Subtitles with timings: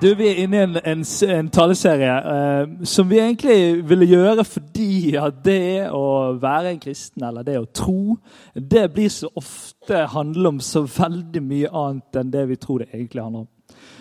[0.00, 4.46] Du, Vi er inne i en, en, en taleserie eh, som vi egentlig ville gjøre
[4.48, 8.16] fordi at det å være en kristen, eller det å tro,
[8.54, 12.88] det blir så ofte handler om så veldig mye annet enn det vi tror det
[12.94, 13.50] egentlig handler om.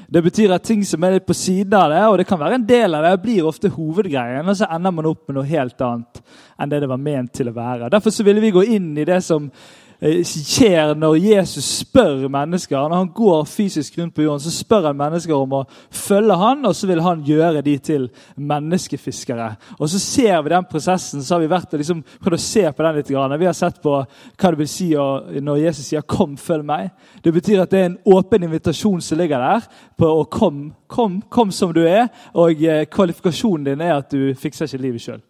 [0.08, 2.62] Det betyr at ting som er litt på siden av det, og det kan være
[2.62, 5.84] en del av det, blir ofte hovedgreien, og så ender man opp med noe helt
[5.84, 6.24] annet
[6.56, 7.92] enn det det var ment til å være.
[7.92, 9.52] Derfor så ville vi gå inn i det som
[10.00, 12.78] skjer når Jesus spør mennesker.
[12.78, 16.64] Når han går fysisk rundt på jorden, så spør han mennesker om å følge han,
[16.66, 19.50] og så vil han gjøre de til menneskefiskere.
[19.80, 21.24] Og så ser vi den prosessen.
[21.24, 23.10] så har vi vært og liksom prøvd å se på den litt.
[23.10, 26.92] Vi har sett på hva det vil si når Jesus sier 'kom, følg meg'.
[27.24, 31.22] Det betyr at det er en åpen invitasjon som ligger der på å kom, kom,
[31.30, 32.08] kom som du er.
[32.34, 35.22] Og eh, kvalifikasjonen din er at du fikser ikke livet sjøl.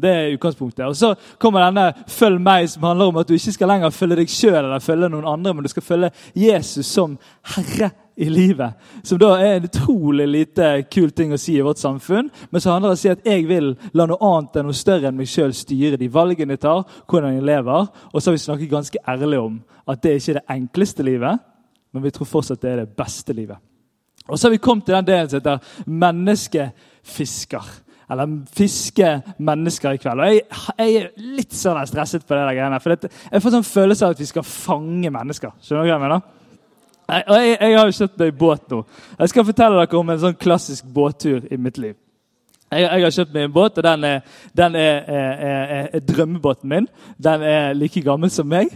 [0.00, 0.86] Det er utgangspunktet.
[0.86, 4.16] Og Så kommer denne 'følg meg', som handler om at du ikke skal lenger følge
[4.16, 8.72] deg sjøl eller følge noen andre, men du skal følge Jesus som herre i livet.
[9.02, 12.30] Som da er en utrolig lite kul ting å si i vårt samfunn.
[12.50, 14.72] Men så handler det om å si at jeg vil la noe annet enn noe
[14.72, 17.88] større enn meg sjøl styre de valgene jeg tar, hvordan jeg lever.
[18.12, 21.38] Og så har vi snakket ganske ærlig om at det ikke er det enkleste livet,
[21.92, 23.58] men vi tror fortsatt det er det beste livet.
[24.28, 30.00] Og så har vi kommet til den delen som heter menneskefisker eller fiske mennesker i
[30.02, 30.20] kveld.
[30.20, 30.44] Og jeg,
[30.78, 32.80] jeg er litt sånn stresset på det der greiene.
[32.82, 35.54] For jeg får sånn følelse av at vi skal fange mennesker.
[35.60, 36.24] Skjønner du hva jeg mener?
[37.04, 38.80] Og jeg, jeg har jo kjøpt meg båt nå.
[39.18, 41.96] Jeg skal fortelle dere om en sånn klassisk båttur i mitt liv.
[42.72, 46.04] Jeg, jeg, har kjøpt meg en båt, og den er, den er, er, er, er
[46.08, 46.88] drømmebåten min.
[47.22, 48.72] Den er like gammel som meg.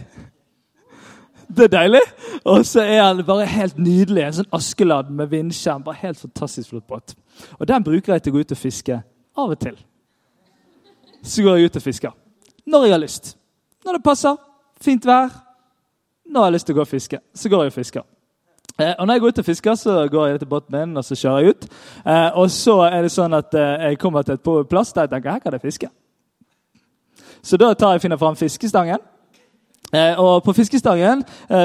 [1.49, 2.01] Det er deilig.
[2.45, 4.23] Og så er den bare helt nydelig.
[4.23, 5.83] En sånn Askeladd med vindskjerm.
[5.83, 7.15] Bare helt fantastisk flott båt.
[7.57, 9.01] Og Den bruker jeg til å gå ut og fiske
[9.39, 9.79] av og til
[11.23, 12.11] så går jeg ut og fisker.
[12.65, 13.37] Når jeg har lyst.
[13.85, 14.35] Når det passer.
[14.81, 15.29] Fint vær.
[16.29, 18.03] Når jeg har lyst til å gå og fiske, så går jeg og fisker.
[18.79, 21.03] Eh, og Når jeg går ut og fisker, så går jeg til båten min og
[21.03, 21.67] så kjører jeg ut.
[22.05, 25.15] Eh, og så er det sånn at eh, jeg kommer til et plass der jeg
[25.15, 25.89] tenker her kan jeg fiske.
[27.41, 28.99] Så da tar jeg finner fram fiskestangen.
[30.19, 31.23] Og på fiskestangen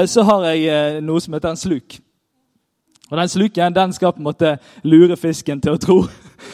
[0.09, 1.97] så har jeg noe som heter en sluk.
[3.11, 5.97] Og Den sluken den skal på en måte lure fisken til å tro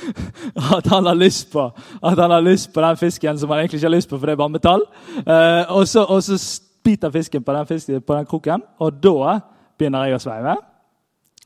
[0.77, 3.79] at han har lyst på at han har lyst på den fisken som han egentlig
[3.79, 4.83] ikke har lyst på, for det er bare metall.
[5.21, 6.37] Eh, og, så, og, så,
[6.81, 9.35] biter fisken på den, fisken, på den kroken, og da
[9.77, 10.55] begynner jeg å sveive.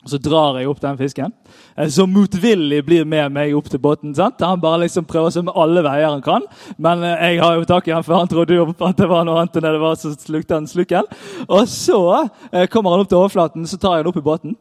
[0.05, 1.33] Og Så drar jeg opp den fisken,
[1.75, 4.15] eh, som motvillig blir med meg opp til båten.
[4.15, 4.39] sant?
[4.39, 6.47] Han bare liksom prøver seg med alle veier han kan.
[6.77, 9.25] Men eh, jeg har jo tak i han, for han trodde jo at det var
[9.25, 11.03] noe annet enn det var som slukte han slukken.
[11.49, 12.29] Og så
[12.71, 14.55] kommer han opp til overflaten, så tar jeg han opp i båten.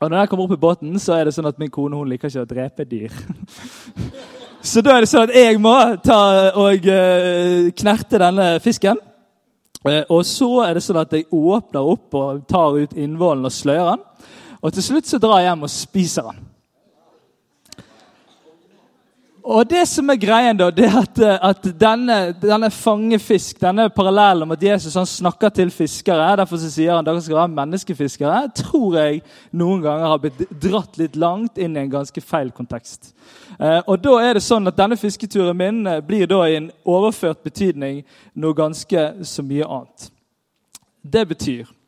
[0.00, 2.08] Og når jeg kommer opp i båten, så er det sånn at min kone hun
[2.08, 3.12] liker ikke å drepe dyr.
[4.70, 6.20] så da er det sånn at jeg må ta
[6.56, 8.96] og uh, knerte denne fisken.
[9.84, 13.52] Uh, og så er det sånn at jeg åpner opp og tar ut innvollen og
[13.52, 14.06] sløyer den.
[14.64, 16.40] Og til slutt så drar jeg hjem og spiser den.
[19.50, 21.16] Og det som er greien da, det er at,
[21.50, 26.94] at denne, denne fangefisk, denne parallellen om at Jesus han snakker til fiskere Derfor sier
[26.94, 31.74] han dere skal være menneskefiskere, tror jeg noen ganger har blitt dratt litt langt inn
[31.74, 33.10] i en ganske feil kontekst.
[33.58, 36.70] Eh, og da er det sånn at Denne fisketuren min eh, blir da i en
[36.86, 38.04] overført betydning
[38.38, 40.10] noe ganske så mye annet.
[41.02, 41.79] Det betyr Eh,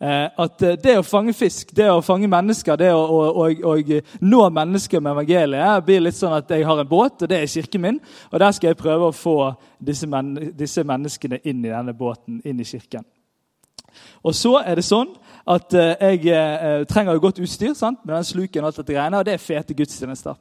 [0.00, 4.00] at eh, det å fange fisk, det å fange mennesker, det å, å, å, å
[4.26, 7.50] nå mennesker med evangeliet, blir litt sånn at jeg har en båt, og det er
[7.50, 8.00] kirken min.
[8.32, 9.36] Og der skal jeg prøve å få
[9.78, 13.06] disse, men, disse menneskene inn i denne båten, inn i kirken.
[14.26, 15.12] Og så er det sånn
[15.46, 18.02] at eh, jeg eh, trenger jo godt utstyr sant?
[18.04, 20.36] med den sluken, og alt dette greiene, og det er fete gudstjenester.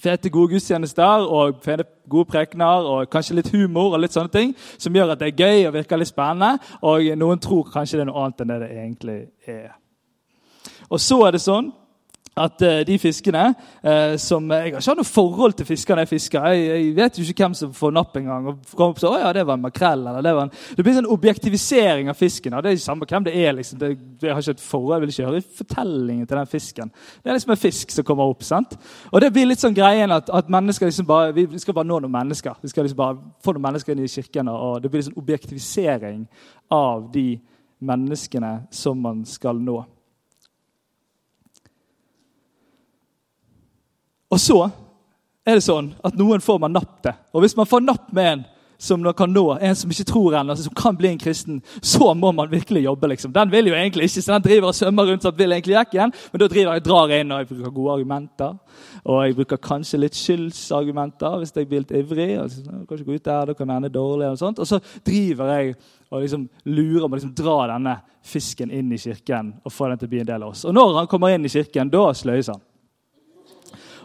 [0.00, 4.54] Fete, gode gudstjenester og fete, gode prekener og kanskje litt humor og litt sånne ting
[4.58, 6.58] som gjør at det er gøy og virker litt spennende.
[6.82, 9.72] Og noen tror kanskje det er noe annet enn det det egentlig er.
[10.90, 11.70] Og så er det sånn
[12.34, 16.48] at uh, de fiskene uh, som Jeg har ikke noe forhold til fiskene jeg fisker.
[16.50, 18.48] Jeg, vet jo ikke hvem som får napp engang.
[18.50, 20.52] Ja, det var en makrell, eller det var en...
[20.74, 22.56] Det blir en sånn objektivisering av fisken.
[22.58, 23.54] Det er ikke samme hvem det er.
[23.56, 23.78] liksom.
[23.78, 23.92] Det,
[24.22, 26.92] jeg har ikke et forhold, jeg vil ikke høre fortellingen til den fisken.
[27.22, 28.42] Det er liksom en fisk som kommer opp.
[28.44, 28.76] sant?
[29.12, 32.02] Og det blir litt sånn greien at, at mennesker liksom bare, vi skal bare nå
[32.02, 32.58] noen mennesker.
[32.62, 36.24] Vi skal liksom bare få noen mennesker inn i kirken, og det blir liksom objektivisering
[36.74, 37.28] av de
[37.84, 39.82] menneskene som man skal nå.
[44.34, 44.58] Og så
[45.46, 47.14] er det sånn at noen får man napp til.
[47.34, 48.44] Og hvis man får napp med en
[48.84, 52.10] som man kan nå, en som ikke tror ennå, som kan bli en kristen, så
[52.18, 53.08] må man virkelig jobbe.
[53.08, 53.32] liksom.
[53.32, 55.98] Den vil jo egentlig ikke, så den driver og svømmer rundt sånn, vil egentlig ikke
[55.98, 58.58] igjen, men da driver jeg drar inn og jeg bruker gode argumenter.
[59.04, 62.28] Og jeg bruker kanskje litt skyldsargumenter hvis jeg blir litt ivrig.
[62.42, 64.58] og så, kanskje gå ut der, det kan ende dårlig, og sånt.
[64.58, 65.74] Og så driver jeg
[66.10, 70.02] og liksom lurer med å liksom dra denne fisken inn i kirken og få den
[70.02, 70.66] til å bli en del av oss.
[70.66, 72.62] Og når han kommer inn i kirken, da sløyes han.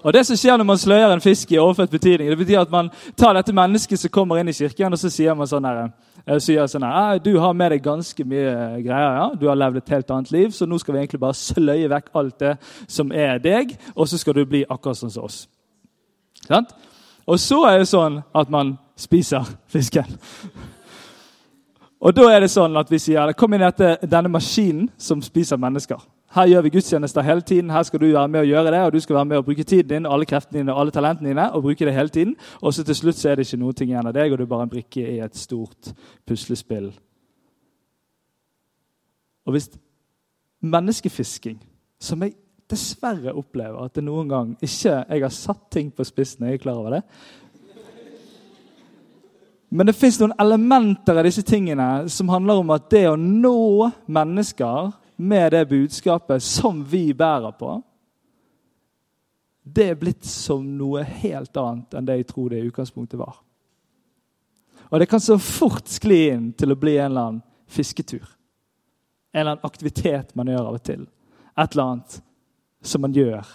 [0.03, 2.71] Og det som skjer når man sløyer en fisk i overført betydning, det betyr at
[2.71, 5.89] man tar dette mennesket som kommer inn i kirken, og så sier man sånn her,
[6.39, 9.15] sier sånn her, Du har med deg ganske mye greier.
[9.19, 9.29] ja.
[9.39, 12.09] Du har levd et helt annet liv, så nå skal vi egentlig bare sløye vekk
[12.15, 12.57] alt det
[12.87, 15.47] som er deg, og så skal du bli akkurat sånn som oss.
[16.47, 16.73] Sant?
[17.27, 20.17] Og så er det sånn at man spiser fisken.
[21.99, 25.59] Og da er det sånn at vi sier kom inn etter denne maskinen som spiser
[25.59, 25.99] mennesker.
[26.29, 27.69] Her gjør vi gudstjenester hele tiden.
[27.73, 29.63] Her skal du være med å gjøre det, og du skal være med å bruke
[29.65, 32.35] tiden din, alle kreftene dine og alle talentene dine, og bruke det hele tiden.
[32.61, 34.51] Og så til slutt så er det ikke noe igjen av deg, og du er
[34.51, 35.89] bare en brikke i et stort
[36.29, 36.91] puslespill.
[39.49, 39.71] Og hvis
[40.61, 41.57] menneskefisking,
[41.99, 42.35] som jeg
[42.69, 46.61] dessverre opplever at det noen gang ikke jeg har satt ting på spissen, jeg er
[46.61, 47.03] klar over det,
[49.69, 53.89] men det fins noen elementer av disse tingene som handler om at det å nå
[54.09, 54.89] mennesker
[55.19, 57.81] med det budskapet som vi bærer på,
[59.63, 63.35] det er blitt som noe helt annet enn det jeg tror det i utgangspunktet var.
[64.89, 68.23] Og det kan så fort skli inn til å bli en eller annen fisketur.
[69.33, 71.03] En eller annen aktivitet man gjør av og til.
[71.53, 72.15] Et eller annet
[72.81, 73.51] som man gjør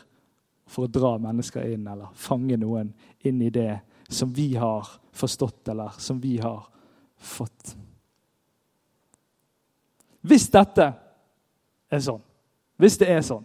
[0.69, 2.93] for å dra mennesker inn, eller fange noen
[3.25, 3.81] inn i det
[4.13, 6.69] som vi har forstått, eller som vi har
[7.17, 7.73] fått.
[10.21, 10.93] Hvis dette
[11.94, 12.23] er sånn,
[12.81, 13.44] hvis det er sånn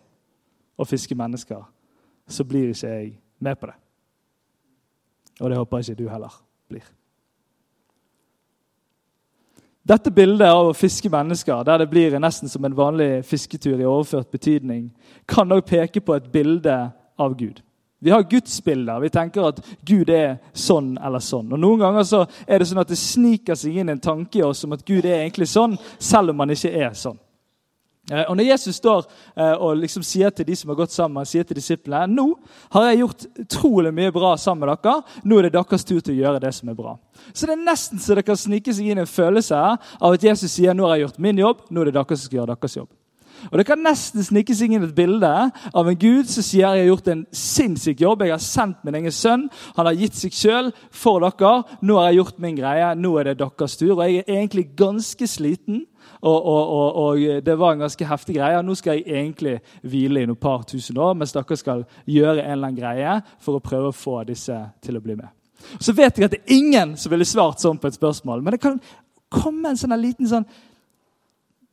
[0.80, 1.62] å fiske mennesker,
[2.30, 3.76] så blir ikke jeg med på det.
[5.40, 6.34] Og det håper jeg ikke du heller
[6.70, 6.88] blir.
[9.90, 13.88] Dette bildet av å fiske mennesker, der det blir nesten som en vanlig fisketur i
[13.88, 14.90] overført betydning,
[15.28, 16.76] kan òg peke på et bilde
[17.18, 17.64] av Gud.
[18.00, 19.00] Vi har gudsbilder.
[19.00, 21.50] Vi tenker at Gud er sånn eller sånn.
[21.52, 24.46] Og Noen ganger så er det sånn at det sniker seg inn en tanke i
[24.46, 27.20] oss om at Gud er egentlig sånn, selv om han ikke er sånn.
[28.12, 29.06] Eh, og Når Jesus står
[29.38, 32.28] eh, og liksom sier til de som har gått sammen, sier til disiplene nå
[32.74, 36.16] har jeg gjort utrolig mye bra sammen med dere, nå er det deres tur til
[36.16, 36.96] å gjøre det som er bra.
[37.34, 40.52] Så Det er nesten så det kan snike seg inn en følelse av at Jesus
[40.52, 42.80] sier nå har jeg gjort min jobb, nå er det dere som skal gjøre deres
[42.82, 42.90] jobb.
[43.52, 46.84] Og Det kan nesten snike seg inn et bilde av en gud som sier jeg
[46.84, 48.26] har gjort en sinnssyk jobb.
[48.26, 49.48] Jeg har sendt min egen sønn.
[49.78, 51.54] Han har gitt seg sjøl for dere.
[51.82, 52.90] Nå har jeg gjort min greie.
[53.00, 53.96] Nå er det deres tur.
[53.96, 55.86] Og jeg er egentlig ganske sliten.
[56.22, 58.62] Og, og, og, og, det var en ganske heftig greie.
[58.64, 59.58] Nå skal jeg egentlig
[59.88, 63.56] hvile i noen par tusen år, mens dere skal gjøre en eller annen greie for
[63.56, 65.30] å prøve å få disse til å bli med.
[65.80, 68.56] Så vet jeg at det er ingen som ville svart sånn på et spørsmål, men
[68.56, 68.80] det kan
[69.30, 70.48] komme en sånn liten sånn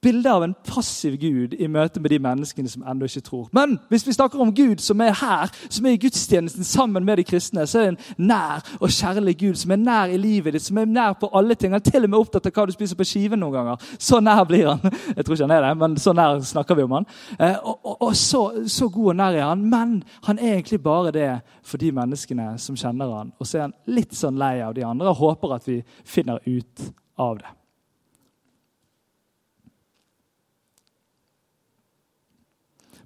[0.02, 3.46] bilde av en passiv Gud i møte med de menneskene som ennå ikke tror.
[3.56, 7.16] Men hvis vi snakker om Gud som er her, som er i gudstjenesten sammen med
[7.16, 10.54] de kristne, så er det en nær og kjærlig Gud som er nær i livet
[10.54, 11.72] ditt, som er nær på alle ting.
[11.72, 13.90] Han er til og med opptatt av hva du spiser på skiven noen ganger.
[13.98, 14.96] Så nær blir han.
[15.16, 17.10] Jeg tror ikke han er det, men så nær snakker vi om han.
[17.38, 19.98] Eh, og, og, og så, så, god og nær er han, men
[20.28, 21.30] han er egentlig bare det
[21.66, 23.34] for de menneskene som kjenner han.
[23.40, 26.42] Og så er han litt sånn lei av de andre og håper at vi finner
[26.46, 27.56] ut av det.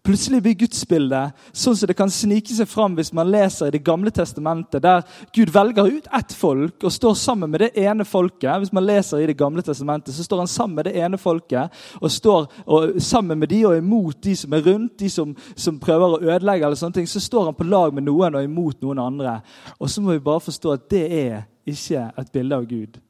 [0.03, 3.83] Plutselig blir gudsbildet sånn som det kan snike seg fram hvis man leser i Det
[3.85, 5.03] gamle testamentet, der
[5.37, 8.53] Gud velger ut ett folk og står sammen med det ene folket.
[8.63, 11.77] Hvis man leser i Det gamle testamentet, så står han sammen med det ene folket
[12.01, 15.79] og står og, sammen med de og imot de som er rundt, de som, som
[15.81, 16.67] prøver å ødelegge.
[16.67, 19.41] eller sånne ting, Så står han på lag med noen og imot noen andre.
[19.79, 23.01] Og så må vi bare forstå at det er ikke et bilde av Gud.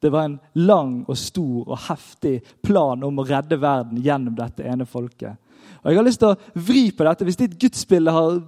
[0.00, 4.66] Det var en lang og stor og heftig plan om å redde verden gjennom dette
[4.68, 5.38] ene folket.
[5.84, 7.26] Og jeg har lyst til å vri på dette.
[7.28, 8.38] Hvis ditt gudsbilde har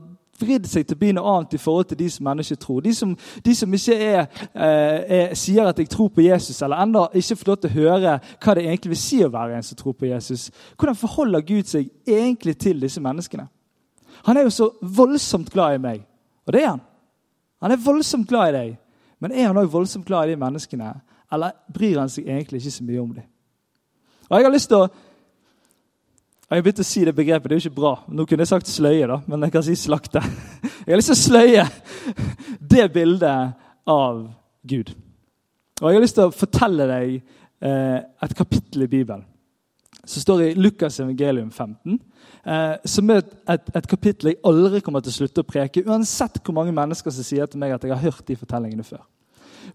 [0.41, 2.93] vridd seg til å bli noe annet i forhold til de som ikke tror, de
[2.95, 3.13] som,
[3.45, 7.37] de som ikke er, eh, er, sier at jeg tror på Jesus, eller ennå ikke
[7.37, 9.97] får lov til å høre hva det egentlig vil si å være en som tror
[9.97, 13.49] på Jesus, hvordan forholder Gud seg egentlig til disse menneskene?
[14.27, 16.05] Han er jo så voldsomt glad i meg,
[16.47, 16.85] og det er han.
[17.63, 18.77] Han er voldsomt glad i deg,
[19.21, 20.93] men er han òg voldsomt glad i de menneskene?
[21.33, 23.25] Eller bryr han seg egentlig ikke så mye om dem?
[24.29, 24.91] Og Jeg har lyst til å
[26.47, 27.51] jeg har begynt å si det begrepet.
[27.51, 27.93] Det er jo ikke bra.
[28.07, 30.23] Nå kunne jeg sagt sløye, da, men jeg kan si slakte.
[30.87, 31.63] Jeg har lyst til å sløye
[32.63, 33.57] det bildet
[33.91, 34.21] av
[34.71, 34.93] Gud.
[35.81, 39.25] Og jeg har lyst til å fortelle deg eh, et kapittel i Bibelen
[40.07, 41.99] som står i Lukas evangelium 15.
[42.45, 46.39] eh, som er et, et, kapittel jeg aldri kommer til å slutte å preke, uansett
[46.45, 49.03] hvor mange mennesker som sier til meg at jeg har hørt de fortellingene før.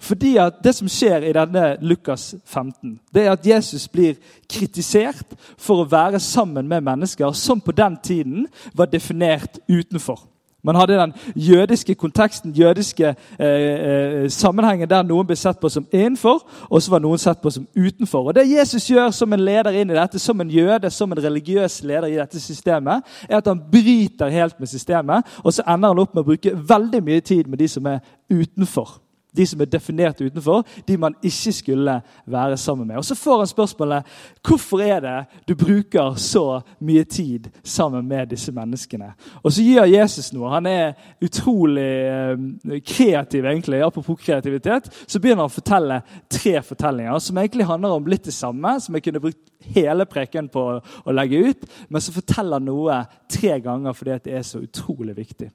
[0.02, 4.16] Fordi at Det som skjer i denne Lukas 15, det er at Jesus blir
[4.50, 10.20] kritisert for å være sammen med mennesker som på den tiden var definert utenfor.
[10.64, 15.88] Man hadde den jødiske konteksten, jødiske eh, eh, sammenhengen der noen ble sett på som
[15.92, 18.28] innenfor, og så var noen sett på som utenfor.
[18.28, 21.24] Og Det Jesus gjør som en leder inn i dette, som en jøde, som en
[21.24, 25.94] religiøs leder i dette systemet, er at han bryter helt med systemet, og så ender
[25.94, 29.01] han opp med å bruke veldig mye tid med de som er utenfor
[29.38, 32.98] de som er definert utenfor, de man ikke skulle være sammen med.
[32.98, 34.04] Og Så får han spørsmålet
[34.48, 39.14] hvorfor er det du bruker så mye tid sammen med disse menneskene.
[39.44, 40.50] Og Så gir Jesus noe.
[40.50, 43.84] Han er utrolig eh, kreativ, egentlig.
[43.84, 48.34] Apropos kreativitet, så begynner han å fortelle tre fortellinger som egentlig handler om litt det
[48.34, 49.40] samme, som jeg kunne brukt
[49.76, 54.38] hele preken på å legge ut, men så forteller han noe tre ganger fordi det
[54.38, 55.52] er så utrolig viktig.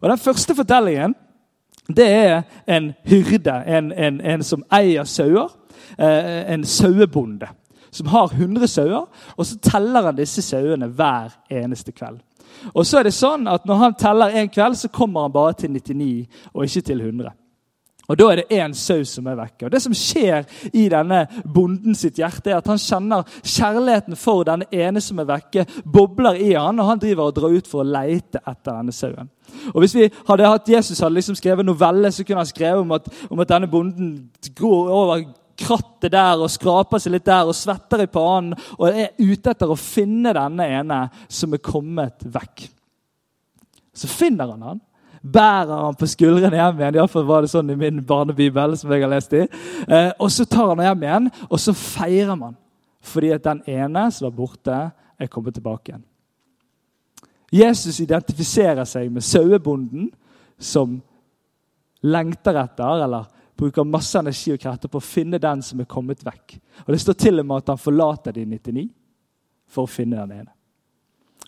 [0.00, 1.14] Og Den første fortellingen
[1.88, 5.52] det er en hyrde, en, en, en som eier sauer.
[5.98, 7.46] Eh, en sauebonde
[7.94, 12.18] som har 100 sauer, og så teller han disse sauene hver eneste kveld.
[12.74, 15.52] Og så er det sånn at Når han teller en kveld, så kommer han bare
[15.58, 17.30] til 99 og ikke til 100.
[18.08, 19.66] Og Da er det én sau som er vekke.
[19.66, 24.44] Og Det som skjer i denne bonden sitt hjerte, er at han kjenner kjærligheten for
[24.44, 27.80] denne ene som er vekke, bobler i han, og han driver og drar ut for
[27.80, 29.30] å leite etter denne sauen.
[29.74, 32.92] Og Hvis vi hadde hatt Jesus hadde liksom skrevet novelle, så kunne han skrevet om
[32.92, 35.24] at, om at denne bonden går over
[35.56, 39.70] krattet der og skraper seg litt der og svetter i pannen og er ute etter
[39.70, 42.66] å finne denne ene som er kommet vekk.
[43.94, 44.82] Så finner han han
[45.24, 46.98] bærer han på skuldrene hjem igjen.
[46.98, 48.76] Iallfall var det sånn i min barnebibel.
[48.76, 49.46] som jeg har lest i.
[49.88, 52.56] Eh, og Så tar han hjem igjen, og så feirer man.
[53.00, 56.04] Fordi at den ene som var borte, er kommet tilbake igjen.
[57.52, 60.08] Jesus identifiserer seg med sauebonden
[60.58, 61.00] som
[62.02, 66.24] lengter etter, eller bruker masse energi og krefter på å finne den som er kommet
[66.24, 66.58] vekk.
[66.86, 68.88] Og Det står til og med at han forlater de 99
[69.68, 70.50] for å finne den ene.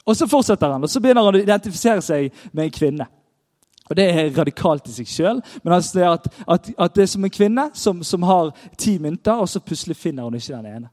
[0.07, 3.07] Og Så fortsetter han, og så begynner han å identifisere seg med en kvinne.
[3.91, 5.41] Og Det er radikalt i seg sjøl.
[5.63, 8.99] Men altså det at, at, at, det er som en kvinne som, som har ti
[8.99, 10.89] mynter, og så plutselig finner hun ikke den ene.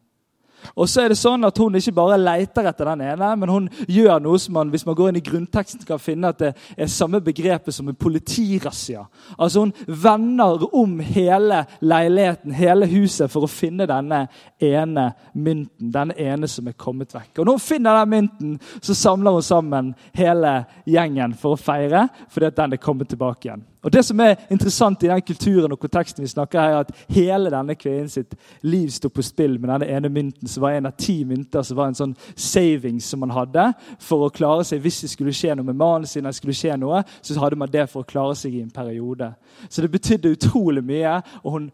[0.75, 3.69] Og så er det sånn at Hun ikke bare leter etter den ene, men hun
[3.87, 6.91] gjør noe som man hvis man går inn i grunnteksten kan finne at det er
[6.91, 9.05] samme begrepet som en politirassia.
[9.37, 14.25] Altså Hun vender om hele leiligheten, hele huset, for å finne denne
[14.61, 15.91] ene mynten.
[15.93, 17.39] Denne ene som er kommet vekk.
[17.39, 22.07] Og Når hun finner den mynten, så samler hun sammen hele gjengen for å feire,
[22.29, 23.67] fordi at den er kommet tilbake igjen.
[23.83, 26.91] Og Det som er interessant i den kulturen og konteksten vi snakker her, er at
[27.09, 30.87] hele denne kvinnen sitt liv sto på spill med denne ene mynten, som var en
[30.87, 33.65] av ti mynter som var en sånn savings som man hadde
[33.99, 36.23] for å klare seg hvis det skulle skje noe med mannen sin.
[36.23, 39.33] eller skulle skje noe, Så hadde man det for å klare seg i en periode.
[39.69, 41.71] Så det betydde utrolig mye, og hun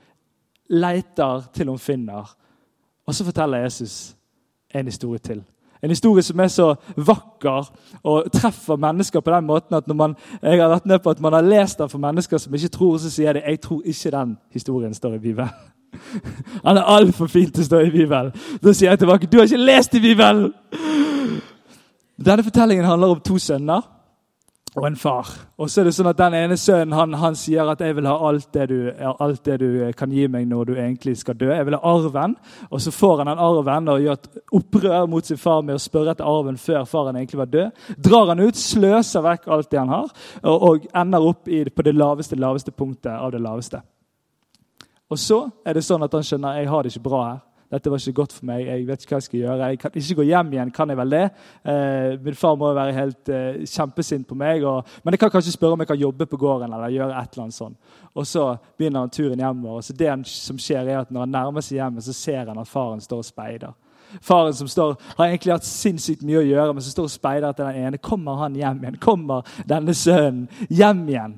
[0.70, 2.36] leter til hun finner.
[3.08, 4.16] Og så forteller Jesus
[4.74, 5.44] en historie til.
[5.84, 7.70] En historie som er så vakker
[8.04, 11.22] og treffer mennesker på den måten at når man, jeg har vært med på at
[11.24, 14.12] man har lest den for mennesker som ikke tror, så sier de jeg tror ikke
[14.12, 15.50] den historien står i Bibelen.
[16.66, 18.34] Han er altfor fin til å stå i Bibelen.
[18.62, 20.52] Da sier jeg tilbake du har ikke lest i Bibelen!
[22.20, 23.82] Denne fortellingen handler om to sønner
[24.76, 25.30] og en far.
[25.58, 28.06] Og så er det sånn at Den ene sønnen han, han sier at 'jeg vil
[28.06, 31.56] ha alt det, du, alt det, du, kan gi meg når du egentlig skal dø'.
[31.56, 32.36] 'Jeg vil ha arven.'
[32.72, 35.78] Og så får han den arven og gjør et opprør mot sin far med å
[35.78, 37.72] spørre etter arven før faren egentlig var død.
[37.98, 40.10] Drar han ut, sløser vekk alt det han har,
[40.44, 43.82] og, og ender opp i, på det laveste, laveste punktet av det laveste.
[45.10, 47.49] Og så er det sånn at han skjønner 'jeg har det ikke bra her'.
[47.70, 48.64] Dette var ikke godt for meg.
[48.66, 49.68] Jeg vet ikke hva jeg skal gjøre.
[49.70, 50.72] Jeg kan ikke gå hjem igjen.
[50.74, 51.26] Kan jeg vel det?
[51.70, 54.66] Eh, min far må være helt eh, kjempesint på meg.
[54.66, 57.36] Og, men jeg kan kanskje spørre om jeg kan jobbe på gården eller gjøre et
[57.36, 57.78] eller annet sånt.
[58.18, 58.48] Og så
[58.78, 59.84] begynner han turen hjemover.
[59.84, 62.58] Og så det som skjer er at Når han nærmer seg hjemmet, så ser han
[62.58, 63.78] at faren står og speider.
[64.22, 67.52] Faren som står, har egentlig hatt sinnssykt mye å gjøre, men så står og speider
[67.52, 68.02] etter den ene.
[68.02, 68.98] Kommer han hjem igjen?
[69.04, 71.38] Kommer denne sønnen hjem igjen?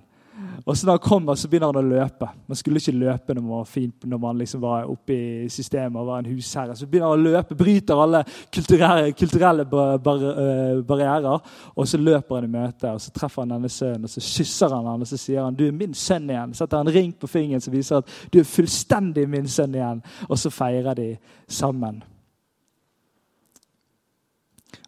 [0.66, 2.28] Og så da han kommer, så begynner han å løpe.
[2.48, 5.98] Man skulle ikke løpe når man var fint, når man liksom var oppe i systemet
[5.98, 6.76] og var en husherre.
[6.78, 8.22] Så begynner han å løpe, bryter alle
[8.54, 11.56] kulturelle, kulturelle bar bar uh, barrierer.
[11.74, 14.76] Og så løper han i møte, og så treffer han denne sønnen, og så kysser
[14.76, 16.54] han han, og så sier han 'Du er min sønn igjen'.
[16.54, 20.04] Setter han ring på fingeren som viser at 'du er fullstendig min sønn igjen'.
[20.30, 22.04] Og så feirer de sammen.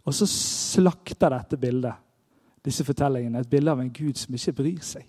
[0.05, 1.93] Og så slakter dette bildet,
[2.65, 5.07] disse fortellingene, et bilde av en Gud som ikke bryr seg.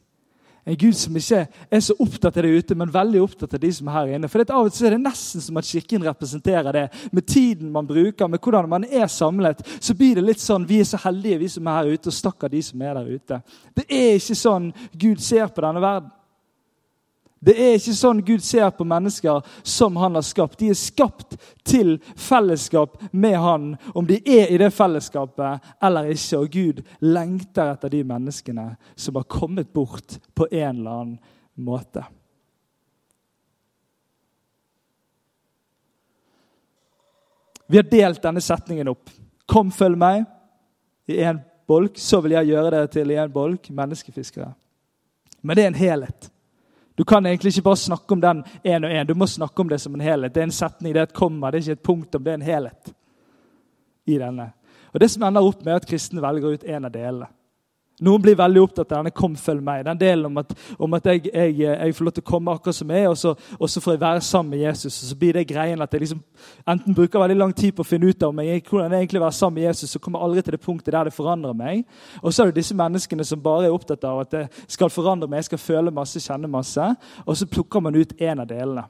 [0.65, 3.71] En Gud som ikke er så opptatt av det ute, men veldig opptatt av de
[3.77, 4.31] som er her inne.
[4.33, 6.85] For Av og til er det nesten som at Kirken representerer det.
[7.13, 10.81] Med tiden man bruker, med hvordan man er samlet, så blir det litt sånn vi
[10.81, 13.41] er så heldige, vi som er her ute, og stakkar de som er der ute.
[13.77, 16.13] Det er ikke sånn Gud ser på denne verden.
[17.45, 20.57] Det er ikke sånn Gud ser på mennesker som han har skapt.
[20.63, 21.37] De er skapt
[21.67, 26.41] til fellesskap med han, om de er i det fellesskapet eller ikke.
[26.41, 31.19] Og Gud lengter etter de menneskene som har kommet bort på en eller annen
[31.61, 32.07] måte.
[37.67, 39.11] Vi har delt denne setningen opp.
[39.49, 40.25] Kom, følg meg
[41.09, 44.53] i én bolk, så vil jeg gjøre dere til i én bolk menneskefiskere.
[45.45, 46.31] Men det er en helhet.
[46.95, 49.07] Du kan egentlig ikke bare snakke om den én og én.
[49.07, 50.35] Du må snakke om det som en helhet.
[50.35, 52.25] Det er en setning, det er et komma, det er ikke et punktum.
[52.25, 52.93] Det er en helhet
[54.07, 54.53] i denne.
[54.93, 57.27] Og Det som ender opp med at kristne velger ut en av delene.
[58.03, 59.85] Noen blir veldig opptatt av denne 'kom, følg meg'.
[59.85, 62.75] Den delen om at, om at jeg, jeg, jeg, får lov til å komme akkurat
[62.75, 65.03] som jeg og så, og så, får jeg være sammen med Jesus.
[65.03, 66.23] Og så blir det greien at jeg liksom
[66.67, 69.33] enten bruker veldig lang tid på å finne ut av meg, hvordan jeg egentlig være
[69.33, 71.85] sammen med Jesus, så kommer jeg aldri til det punktet der det forandrer meg.
[72.23, 75.29] Og så er det disse menneskene som bare er opptatt av at det skal forandre
[75.29, 76.97] meg, jeg skal føle masse, kjenne masse.
[77.27, 78.89] Og så plukker man ut en av delene.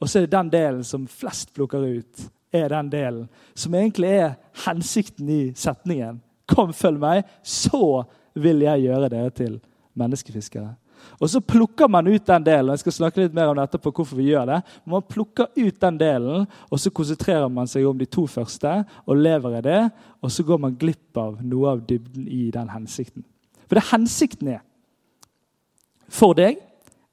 [0.00, 4.08] Og så er det den delen som flest plukker ut, er den delen som egentlig
[4.08, 4.34] er
[4.66, 6.20] hensikten i setningen.
[6.52, 7.24] Kom, følg meg.
[7.42, 9.60] Så vil jeg gjøre dere til
[9.98, 10.74] menneskefiskere.
[11.20, 12.70] Og Så plukker man ut den delen.
[12.70, 14.62] jeg skal snakke litt mer om dette på hvorfor vi gjør det.
[14.86, 19.16] Man plukker ut den delen, og så konsentrerer man seg om de to første og
[19.16, 19.90] lever i det.
[20.22, 23.24] Og så går man glipp av noe av dybden i den hensikten.
[23.66, 24.62] For det hensikten er
[26.12, 26.58] for deg,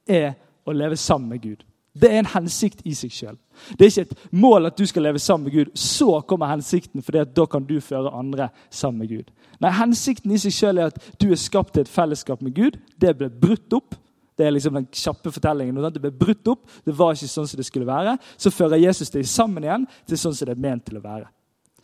[0.06, 0.34] er
[0.66, 1.64] å leve sammen med Gud.
[1.96, 3.38] Det er en hensikt i seg sjøl.
[3.78, 5.70] Det er ikke et mål at du skal leve sammen med Gud.
[5.74, 9.32] Så kommer hensikten, for da kan du føre andre sammen med Gud.
[9.60, 12.78] Nei, Hensikten i seg sjøl er at du er skapt til et fellesskap med Gud.
[13.00, 13.96] Det ble brutt opp.
[14.38, 15.82] Det er liksom den kjappe fortellingen.
[15.92, 16.62] Det ble brutt opp.
[16.86, 18.16] Det var ikke sånn som det skulle være.
[18.40, 21.28] Så fører Jesus det sammen igjen til sånn som det er ment til å være.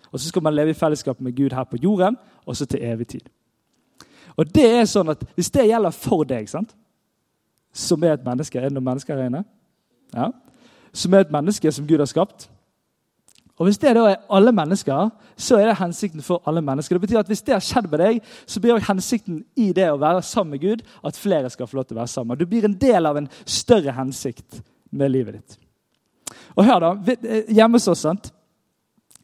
[0.08, 2.16] Og Så skal man leve i fellesskap med Gud her på jorden,
[2.46, 3.28] og så til evig tid.
[4.36, 6.74] Og det er sånn at Hvis det gjelder for deg, sant?
[7.76, 9.44] som er et menneske Er det noen mennesker her inne?
[10.14, 10.30] Ja.
[10.96, 12.48] Som er et menneske som Gud har skapt.
[13.56, 16.94] Og Hvis det da er alle mennesker, så er det hensikten for alle mennesker.
[16.94, 20.00] Det betyr at Hvis det har skjedd med deg, så blir hensikten i det å
[20.00, 22.38] være sammen med Gud at flere skal få lov til å være sammen.
[22.38, 25.58] Du blir en del av en større hensikt med livet ditt.
[26.56, 28.32] Og hør da, eh, Hjemme hos oss sant?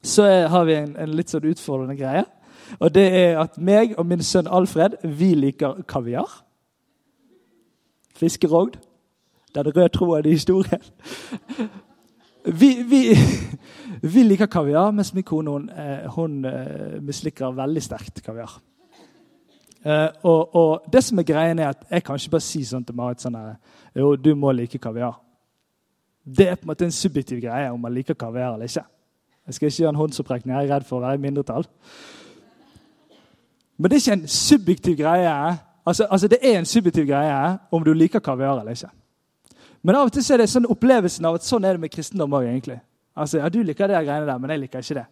[0.02, 2.24] så har vi en, litt sånn utfordrende greie.
[2.80, 6.40] Og det er at meg og min sønn Alfred vi liker kaviar.
[8.18, 8.74] Fiskerogn.
[9.52, 10.82] Det er det røde tråden i historien.
[12.42, 13.02] Vi, vi,
[14.02, 18.56] vi, liker kaviar, mens min kone hun, eh, hun uh, misliker veldig sterkt kaviar.
[19.86, 22.84] Uh, og, og, det som er greien er at Jeg kan ikke bare si sånn
[22.86, 23.56] til Marit sånn her,
[23.98, 25.16] jo, du må like kaviar.
[26.22, 28.84] Det er på en måte en subjektiv greie om man liker kaviar eller ikke.
[29.46, 31.66] Jeg skal ikke gjøre en håndsopprekning, jeg er redd for å være i mindretall.
[33.78, 35.58] Men det er ikke en subjektiv greie.
[35.86, 38.90] Altså, altså Det er en subjektiv greie om du liker kaviar eller ikke.
[39.82, 42.38] Men av og til er det sånn opplevelsen av at sånn er det med kristendom
[42.38, 42.46] òg.
[43.16, 45.08] Altså, ja, du liker det greiene der, men jeg liker ikke det.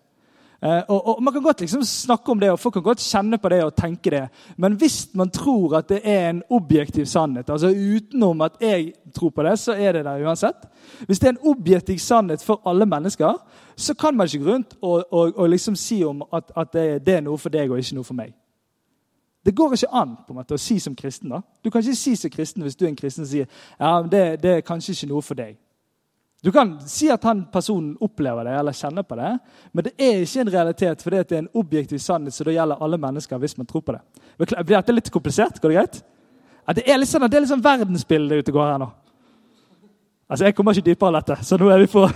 [0.63, 3.39] Uh, og, og, Man kan godt liksom snakke om det, og folk kan godt kjenne
[3.39, 4.29] på det og tenke det.
[4.57, 9.31] Men hvis man tror at det er en objektiv sannhet, altså utenom at jeg tror
[9.31, 10.69] på det, så er det der uansett.
[11.07, 13.33] Hvis det er en objektiv sannhet for alle mennesker,
[13.77, 17.07] så kan man ikke gå rundt og, og, og liksom si om at, at det,
[17.07, 18.35] det, er noe for deg og ikke noe for meg.
[19.47, 21.31] Det går ikke an på en måte å si som kristen.
[21.31, 21.41] da.
[21.65, 23.47] Du kan ikke si som kristen hvis du er en kristen og sier
[23.81, 25.57] ja, det, det er kanskje ikke noe for deg.
[26.43, 29.33] Du kan si at han personen opplever det eller kjenner på det,
[29.73, 32.97] men det er ikke en realitet, for det er en objektiv sannhet som gjelder alle
[33.01, 34.01] mennesker hvis man tror på det.
[34.41, 35.61] Blir dette litt komplisert?
[35.61, 35.99] Går det greit?
[36.65, 38.89] Ja, det er litt sånn, det er sånn verdensbilde ute går her nå.
[40.31, 42.07] Altså, Jeg kommer ikke dypere enn dette, så nå er vi på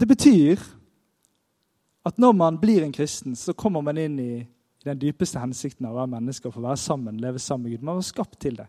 [0.00, 0.62] Det betyr
[2.08, 4.30] at når man blir en kristen, så kommer man inn i
[4.84, 7.86] den dypeste hensikten av å være menneske og få være sammen, leve sammen med Gud.
[7.86, 8.66] Man var skapt til det.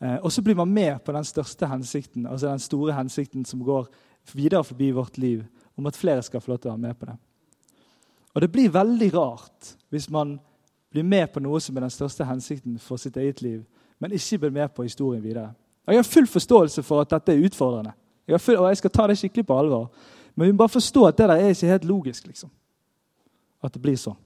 [0.00, 3.62] Eh, og så blir man med på den største hensikten, altså den store hensikten som
[3.64, 3.88] går
[4.34, 5.44] videre forbi vårt liv,
[5.76, 7.16] om at flere skal få lov til å være med på det.
[8.34, 10.38] Og det blir veldig rart hvis man
[10.92, 13.64] blir med på noe som er den største hensikten for sitt eget liv,
[13.98, 15.52] men ikke blir med på historien videre.
[15.88, 17.92] Jeg har full forståelse for at dette er utfordrende,
[18.28, 19.88] jeg full, og jeg skal ta det skikkelig på alvor.
[20.36, 22.26] Men vi må bare forstå at det der er ikke helt logisk.
[22.26, 22.50] liksom.
[23.64, 24.16] At det blir sånn.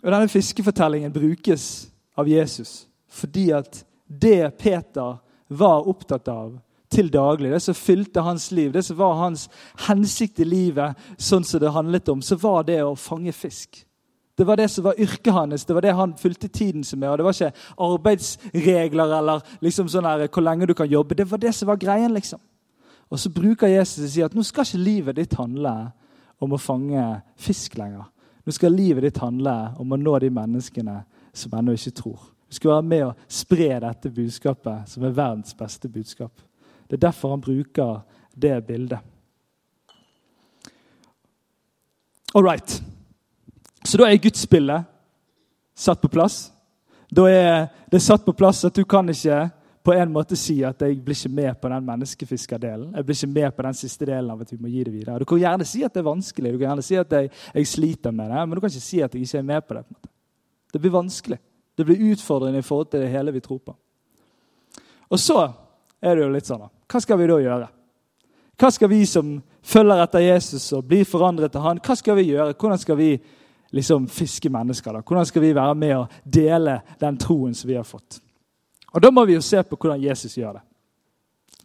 [0.00, 5.16] Og Denne fiskefortellingen brukes av Jesus fordi at det Peter
[5.50, 6.52] var opptatt av
[6.90, 9.48] til daglig, det som fylte hans liv, det som var hans
[9.86, 13.84] hensikt i livet, sånn som det handlet om, så var det å fange fisk.
[14.38, 17.10] Det var det som var yrket hans, det var det han fylte tiden sin med.
[17.10, 21.14] og Det var ikke arbeidsregler eller liksom sånn her, hvor lenge du kan jobbe.
[21.14, 22.14] Det var det som var greien.
[22.14, 22.40] liksom.
[23.10, 25.74] Og så bruker Jesus å si at nå skal ikke livet ditt handle
[26.40, 27.04] om å fange
[27.36, 28.06] fisk lenger.
[28.44, 31.00] Nå skal livet ditt handle om å nå de menneskene
[31.32, 32.20] som ennå ikke tror.
[32.48, 36.32] Du skal være med og spre dette budskapet, som er verdens beste budskap.
[36.88, 38.00] Det er derfor han bruker
[38.34, 38.98] det bildet.
[42.34, 42.82] All right.
[43.84, 44.86] Så da er gudsbildet
[45.74, 46.50] satt på plass.
[47.10, 49.48] Da er det satt på plass at du kan ikke
[49.82, 52.92] på en måte si at jeg blir ikke med på den menneskefiskerdelen.
[52.94, 55.18] Jeg blir ikke med på den siste delen av at vi må gi det videre.
[55.18, 57.70] Du kan gjerne si at det er vanskelig, du kan gjerne si at jeg, jeg
[57.70, 59.84] sliter med det, men du kan ikke si at jeg ikke er med på det.
[60.72, 61.40] Det blir vanskelig.
[61.78, 63.76] Det blir utfordrende i forhold til det hele vi tror på.
[65.10, 65.48] Og så
[66.02, 66.70] er det jo litt sånn, da.
[66.90, 67.68] Hva skal vi da gjøre?
[68.60, 72.28] Hva skal vi som følger etter Jesus og blir forandret til han, hva skal vi
[72.28, 72.52] gjøre?
[72.52, 73.14] Hvordan skal vi
[73.72, 74.92] liksom fiske mennesker?
[74.92, 75.00] da?
[75.00, 78.20] Hvordan skal vi være med og dele den troen som vi har fått?
[78.92, 80.62] Og Da må vi jo se på hvordan Jesus gjør det.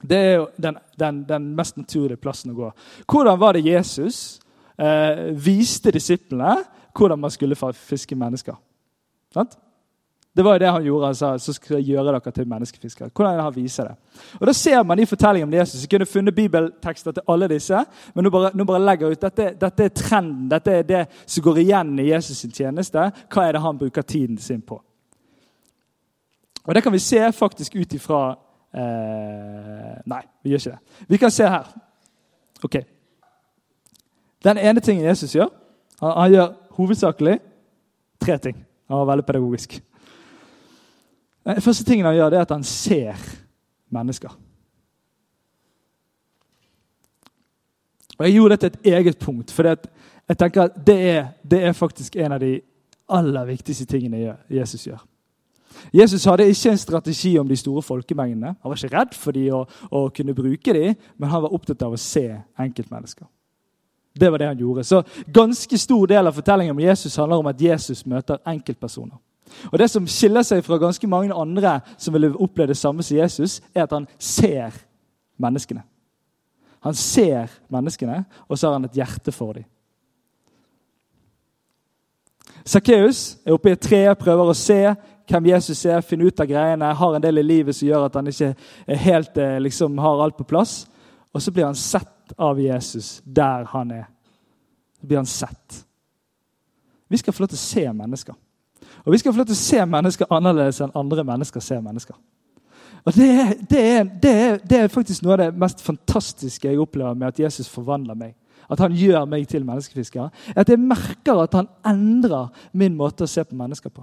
[0.05, 2.71] Det er jo den, den, den mest naturlige plassen å gå.
[3.09, 4.39] Hvordan var det Jesus
[4.77, 6.57] eh, viste disiplene
[6.95, 8.55] hvordan man skulle fiske mennesker?
[9.33, 9.57] Sant?
[10.35, 11.05] Det var jo det han gjorde.
[11.05, 13.09] Han sa så skal jeg gjøre dere til menneskefiskere.
[13.15, 13.95] Hvordan han viser det.
[14.39, 15.81] Og Da ser man i fortellingen om Jesus.
[15.81, 19.21] Jeg kunne funnet bibeltekster til alle disse, men nå bare, nå bare legger jeg ut.
[19.21, 20.49] Dette, dette, er trenden.
[20.51, 23.11] Dette er det som går igjen i Jesus' sin tjeneste.
[23.31, 24.81] Hva er det han bruker tiden sin på?
[26.65, 28.36] Og Det kan vi se faktisk ut ifra
[28.73, 31.06] eh, Nei, vi gjør ikke det.
[31.08, 31.67] Vi kan se her.
[32.63, 32.75] Ok.
[34.43, 35.49] Den ene tingen Jesus gjør,
[36.01, 37.39] han, han gjør hovedsakelig
[38.21, 38.65] tre ting.
[38.88, 39.82] Han var veldig pedagogisk.
[41.45, 43.15] Den første tingen han gjør, det er at han ser
[43.89, 44.30] mennesker.
[48.17, 51.63] Og Jeg gjorde det til et eget punkt, for jeg tenker at det er, det
[51.63, 52.62] er faktisk en av de
[53.10, 55.04] aller viktigste tingene Jesus gjør.
[55.93, 58.55] Jesus hadde ikke en strategi om de store folkemengdene.
[58.61, 61.83] Han var ikke redd for de å, å kunne bruke dem, men han var opptatt
[61.85, 62.27] av å se
[62.59, 63.27] enkeltmennesker.
[64.15, 64.83] Det var det han gjorde.
[64.83, 69.17] Så Ganske stor del av fortellingen om Jesus handler om at Jesus møter enkeltpersoner.
[69.71, 73.17] Og Det som skiller seg fra ganske mange andre som ville oppleve det samme som
[73.17, 74.73] Jesus, er at han ser
[75.38, 75.83] menneskene.
[76.85, 79.65] Han ser menneskene, og så har han et hjerte for dem.
[82.65, 84.79] Sakkeus er oppe i et tre, prøver å se
[85.29, 86.93] hvem Jesus er, finne ut av greiene.
[86.93, 88.53] Har en del i livet som gjør at han ikke
[89.05, 90.83] helt eh, liksom, har alt på plass.
[91.33, 94.05] Og så blir han sett av Jesus der han er.
[94.99, 95.81] Så blir han sett.
[97.09, 98.38] Vi skal få lov til å se mennesker.
[99.05, 102.15] Og vi skal få lov til å se mennesker annerledes enn andre mennesker ser mennesker.
[103.05, 106.67] Og det er, det, er, det, er, det er, faktisk noe av det mest fantastiske
[106.67, 108.33] jeg opplever med at Jesus forvandler meg.
[108.65, 110.31] At han gjør meg til menneskefisker.
[110.57, 114.01] At jeg merker at han endrer min måte å se på mennesker på.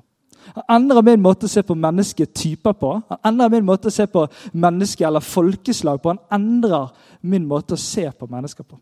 [0.54, 2.94] Han endrer min måte å se på mennesketyper på.
[3.08, 6.14] Han endrer min måte å se på menneske- eller folkeslag på.
[6.14, 6.90] Han endrer
[7.22, 8.78] min måte å se på mennesker på.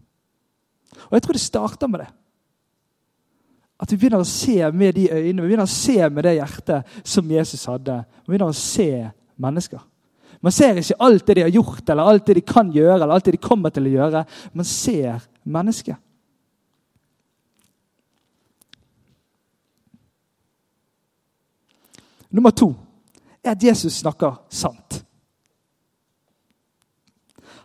[1.09, 2.09] Og Jeg tror det starter med det.
[3.81, 6.85] At vi begynner å se med de øynene, vi begynner å se med det hjertet
[7.05, 8.05] som Jesus hadde.
[8.27, 9.81] Vi begynner å se mennesker.
[10.41, 13.15] Man ser ikke alt det de har gjort, eller alt det de kan gjøre, eller
[13.15, 14.25] alt det de kommer til å gjøre.
[14.57, 15.97] Man ser mennesket.
[22.31, 22.75] Nummer to
[23.45, 25.05] er at Jesus snakker sant.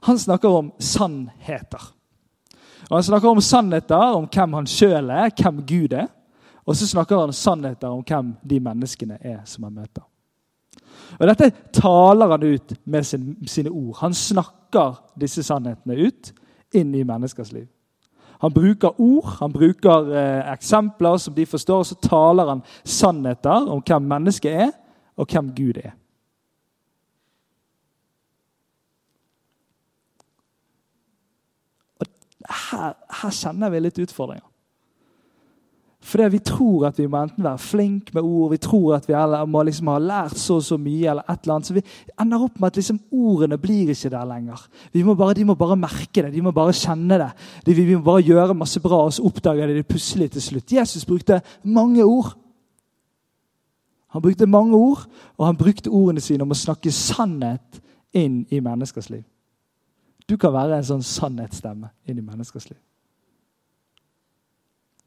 [0.06, 1.92] Han snakker om sannheter.
[2.90, 6.08] Og Han snakker om sannheter om hvem han sjøl er, hvem Gud er.
[6.66, 10.04] Og så snakker han sannheter om hvem de menneskene er som han møter.
[11.20, 13.98] Og Dette taler han ut med sin, sine ord.
[14.02, 16.34] Han snakker disse sannhetene ut
[16.74, 17.68] inn i menneskers liv.
[18.46, 23.72] Han bruker ord, han bruker eh, eksempler som de forstår, og så taler han sannheter
[23.74, 24.74] om hvem mennesket er,
[25.18, 25.96] og hvem Gud er.
[32.46, 34.46] her, her kjenner vi litt utfordringer.
[36.06, 39.16] Fordi vi tror at vi må enten være flinke med ord, vi tror at vi
[39.50, 41.70] må liksom ha lært så og så mye, eller et eller annet.
[41.70, 41.84] Så vi
[42.22, 44.68] ender opp med at liksom ordene blir ikke der lenger.
[45.08, 47.32] Må bare, de må bare merke det, de må bare kjenne det.
[47.66, 50.78] De, vi må bare gjøre masse bra, og så oppdager de det plutselig til slutt.
[50.78, 52.36] Jesus brukte mange ord.
[54.14, 57.82] Han brukte mange ord, og han brukte ordene sine om å snakke sannhet
[58.14, 59.26] inn i menneskers liv.
[60.30, 62.80] Du kan være en sånn sannhetsstemme inn i menneskers liv.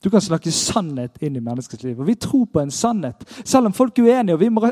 [0.04, 1.98] Du kan snakke sannhet inn i menneskets liv.
[1.98, 4.34] Og Vi tror på en sannhet, selv om folk er uenige.
[4.34, 4.62] og Vi må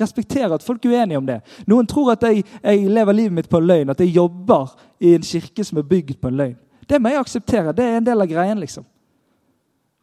[0.00, 1.40] respektere at folk er uenige om det.
[1.66, 5.14] Noen tror at jeg, jeg lever livet mitt på en løgn, at jeg jobber i
[5.14, 6.56] en kirke som er bygd på en løgn.
[6.88, 7.72] Det må jeg akseptere.
[7.76, 8.58] Det er en del av greien.
[8.58, 8.84] liksom.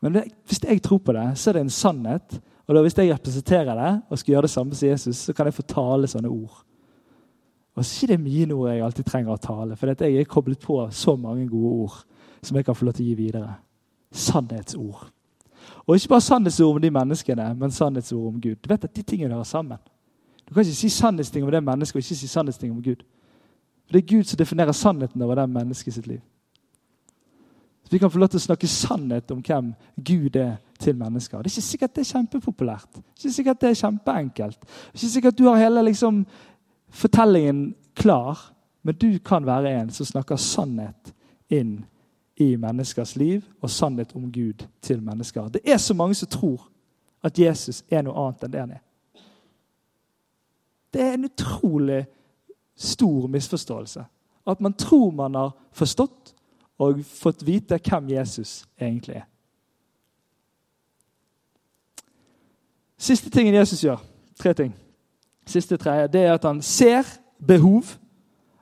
[0.01, 2.39] Men det, hvis jeg tror på det, så er det en sannhet.
[2.67, 5.45] Og da hvis jeg representerer det og skal gjøre det samme som Jesus, så kan
[5.49, 6.61] jeg få tale sånne ord.
[7.75, 10.29] Og så er ikke det mye ord jeg alltid trenger å tale, for jeg er
[10.29, 11.97] koblet på så mange gode ord
[12.43, 13.55] som jeg kan få lov til å gi videre.
[14.11, 15.11] Sannhetsord.
[15.87, 18.55] Og ikke bare sannhetsord om de menneskene, men sannhetsord om Gud.
[18.55, 19.77] Du vet at De tingene hører sammen.
[20.49, 23.03] Du kan ikke si sannhetsting om det mennesket og ikke si sannhetsting om Gud.
[23.85, 26.19] For Det er Gud som definerer sannheten over det mennesket sitt liv.
[27.83, 29.73] Så Vi kan få lov til å snakke sannhet om hvem
[30.05, 31.37] Gud er til mennesker.
[31.37, 32.89] Det er ikke sikkert det er kjempepopulært.
[32.93, 34.59] Det er ikke sikkert det er kjempeenkelt.
[34.59, 36.25] Det er ikke sikkert du har hele liksom,
[36.89, 41.13] fortellingen klar, men du kan være en som snakker sannhet
[41.49, 41.85] inn
[42.39, 45.47] i menneskers liv og sannhet om Gud til mennesker.
[45.47, 46.69] Det er så mange som tror
[47.23, 48.83] at Jesus er noe annet enn det han er.
[50.93, 52.05] Det er en utrolig
[52.75, 54.05] stor misforståelse.
[54.47, 56.33] At man tror man har forstått
[56.79, 59.27] og fått vite hvem Jesus egentlig er.
[62.99, 63.99] Siste tingen Jesus gjør,
[64.39, 64.73] tre ting.
[65.47, 67.03] Siste tre, det er at han ser
[67.47, 67.83] behov,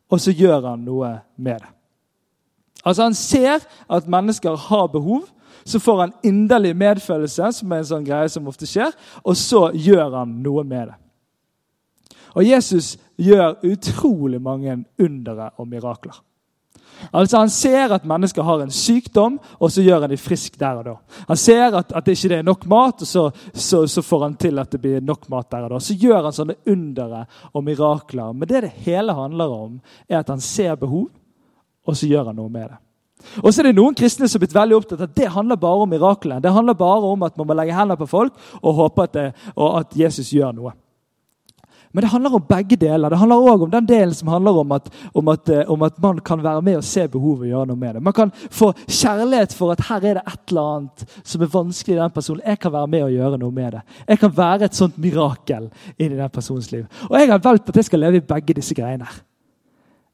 [0.09, 1.76] og så gjør han noe med det.
[2.87, 5.27] Altså Han ser at mennesker har behov.
[5.67, 9.65] Så får han inderlig medfølelse, som er en sånn greie som ofte skjer, og så
[9.75, 10.95] gjør han noe med det.
[12.39, 16.21] Og Jesus gjør utrolig mange undere og mirakler.
[17.11, 20.79] Altså Han ser at mennesker har en sykdom, og så gjør han dem frisk der
[20.79, 20.95] og da.
[21.27, 24.39] Han ser at, at det ikke er nok mat, og så, så, så, får han
[24.39, 25.83] til at det blir nok mat der og da.
[25.83, 28.33] Så gjør han sånne undere og mirakler.
[28.33, 31.09] Men det det hele handler om, er at han ser behov,
[31.87, 32.81] og så gjør han noe med det.
[33.41, 35.59] Og så er det Noen kristne som er blitt veldig opptatt av at det handler
[35.59, 36.41] bare om miraklene.
[36.43, 39.31] Det handler bare om at man må legge hendene på folk og håpe at, det,
[39.55, 40.75] og at Jesus gjør noe.
[41.91, 43.09] Men det handler om begge deler.
[43.09, 45.95] Det handler også om den delen som handler om at, om, at, eh, om at,
[46.03, 48.03] man kan være med og se behovet og gjøre noe med det.
[48.03, 51.95] Man kan få kjærlighet for at her er det et eller annet som er vanskelig
[51.95, 52.43] i den personen.
[52.45, 53.81] Jeg kan være med og gjøre noe med det.
[54.07, 56.85] Jeg kan være et sånt mirakel inn i den personens liv.
[57.09, 59.07] Og jeg har valgt at jeg skal leve i begge disse greiene.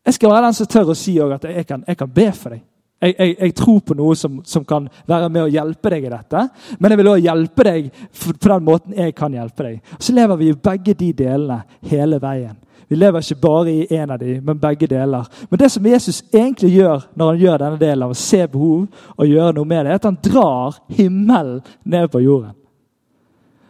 [0.06, 2.56] Jeg skal være den som tør å si at jeg kan, jeg kan be for
[2.56, 2.64] deg.
[3.04, 6.12] Jeg, jeg, jeg, tror på noe som, som, kan være med å hjelpe deg i
[6.12, 6.44] dette.
[6.80, 7.90] Men jeg vil også hjelpe deg
[8.20, 9.82] på den måten jeg kan hjelpe deg.
[9.98, 12.56] Og Så lever vi i begge de delene hele veien.
[12.88, 15.28] Vi lever ikke bare i én av de, men begge deler.
[15.50, 19.08] Men det som Jesus egentlig gjør når han gjør denne delen av å se behov
[19.16, 22.54] og gjøre noe med det, er at han drar himmelen ned på jorden.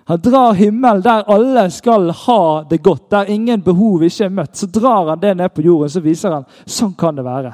[0.06, 4.58] Han drar himmelen der alle skal ha det godt, der ingen behov ikke er møtt.
[4.60, 7.54] Så drar han det ned på jorden, så viser han sånn kan det være.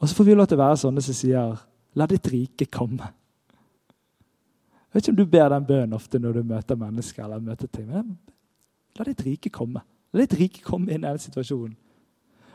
[0.00, 1.56] Og så får vi lov til å være sånne som sier
[1.94, 3.08] 'La ditt rike komme'.
[4.90, 7.24] Jeg vet ikke om du ber den bønnen ofte når du møter mennesker.
[7.24, 8.18] eller møter ting, men
[8.98, 9.80] La ditt rike komme.
[10.12, 11.76] La ditt rike komme inn i den situasjonen.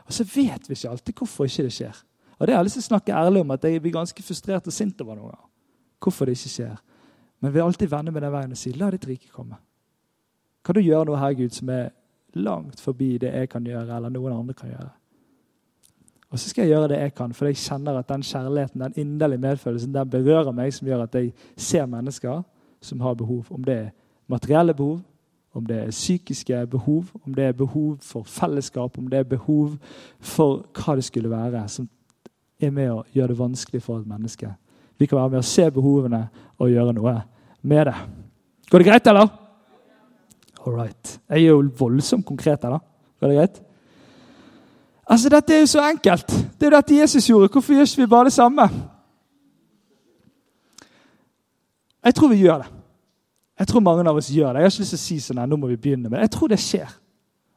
[0.06, 2.02] Og så vet vi ikke alltid hvorfor ikke det skjer.
[2.38, 4.66] Og det har jeg lyst til å snakke ærlig om, at jeg blir ganske frustrert
[4.68, 5.48] og sint over noen ganger.
[6.04, 6.76] Hvorfor det ikke skjer.
[7.40, 9.56] Men vi vil alltid vende med den veien og si 'La ditt rike komme'.
[10.64, 11.88] Kan du gjøre noe her, Gud, som er
[12.34, 14.90] langt forbi det jeg kan gjøre, eller noen andre kan gjøre?
[16.30, 18.92] Og så skal jeg gjøre det jeg kan, for jeg kjenner at den kjærligheten, den
[18.96, 22.42] inderlige medfølelsen, den berører meg, som gjør at jeg ser mennesker
[22.80, 23.46] som har behov.
[23.50, 23.90] Om det er
[24.26, 25.00] materielle behov,
[25.54, 29.78] om det er psykiske behov, om det er behov for fellesskap, om det er behov
[30.20, 31.88] for hva det skulle være, som
[32.60, 34.50] er med å gjøre det vanskelig for et menneske.
[34.98, 36.28] Vi kan være med og se behovene
[36.58, 37.16] og gjøre noe
[37.62, 37.94] med det.
[38.70, 39.28] Går det greit, eller?
[40.66, 41.20] All right.
[41.28, 42.78] Jeg er jo voldsomt konkret eller?
[43.20, 43.62] Går det greit?
[45.06, 46.26] Altså, Dette er jo så enkelt.
[46.26, 47.48] Det er jo dette Jesus gjorde.
[47.52, 48.68] Hvorfor gjør ikke vi bare det samme?
[52.04, 52.72] Jeg tror vi gjør det.
[53.58, 54.60] Jeg tror mange av oss gjør det.
[54.60, 56.20] Jeg har ikke lyst til å si sånn, nå må vi begynne det.
[56.20, 56.90] Jeg tror det skjer.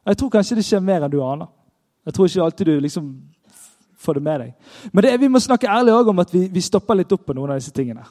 [0.06, 1.50] Jeg tror kanskje det skjer mer enn du aner.
[2.06, 3.10] Jeg tror ikke alltid du liksom
[4.00, 4.74] får det med deg.
[4.94, 7.36] Men det, vi må snakke ærlig også om at vi, vi, stopper litt opp på
[7.38, 8.06] noen av disse tingene.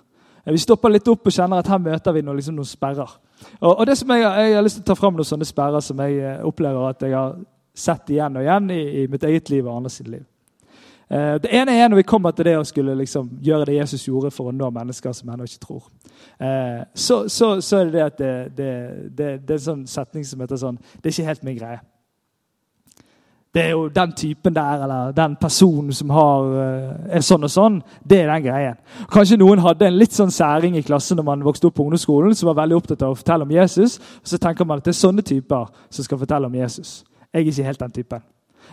[0.48, 3.10] Vi stopper litt opp og kjenner at her møter vi noen, liksom, noen sperrer.
[3.60, 5.84] Og, og det som jeg, jeg, har lyst til å ta fram noen sånne sperrer
[5.84, 7.36] som jeg eh, opplever at jeg har
[7.78, 10.24] sett igjen og igjen i, i mitt eget liv og andres liv.
[11.10, 14.08] Eh, det ene er når vi kommer til det å skulle liksom gjøre det Jesus
[14.08, 15.86] gjorde for å nå mennesker som ennå ikke tror.
[16.36, 18.72] Eh, så, så, så, er det det at det, det,
[19.18, 21.80] det, det, er en sånn setning som heter sånn Det er ikke helt min greie.
[23.54, 27.50] Det er jo den typen der, eller den personen som har, eh, er sånn og
[27.50, 27.82] sånn.
[28.06, 28.76] Det er den greien.
[29.08, 32.34] Kanskje noen hadde en litt sånn særing i klassen når man vokste opp på ungdomsskolen,
[32.36, 33.98] som var veldig opptatt av å fortelle om Jesus.
[33.98, 37.04] og Så tenker man at det er sånne typer som skal fortelle om Jesus.
[37.32, 38.22] Jeg er ikke helt den typen.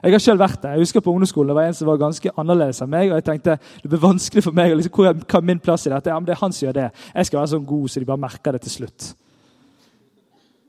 [0.04, 0.72] Jeg har selv vært det.
[0.72, 3.12] Jeg husker På ungdomsskolen det var en som var ganske annerledes enn meg.
[3.12, 6.10] og jeg tenkte det blir vanskelig for meg, liksom, hvor er min plass i dette?
[6.10, 6.92] Ja, men det er han som gjør det.
[7.16, 9.16] Jeg skal være sånn god så de bare merker det til slutt.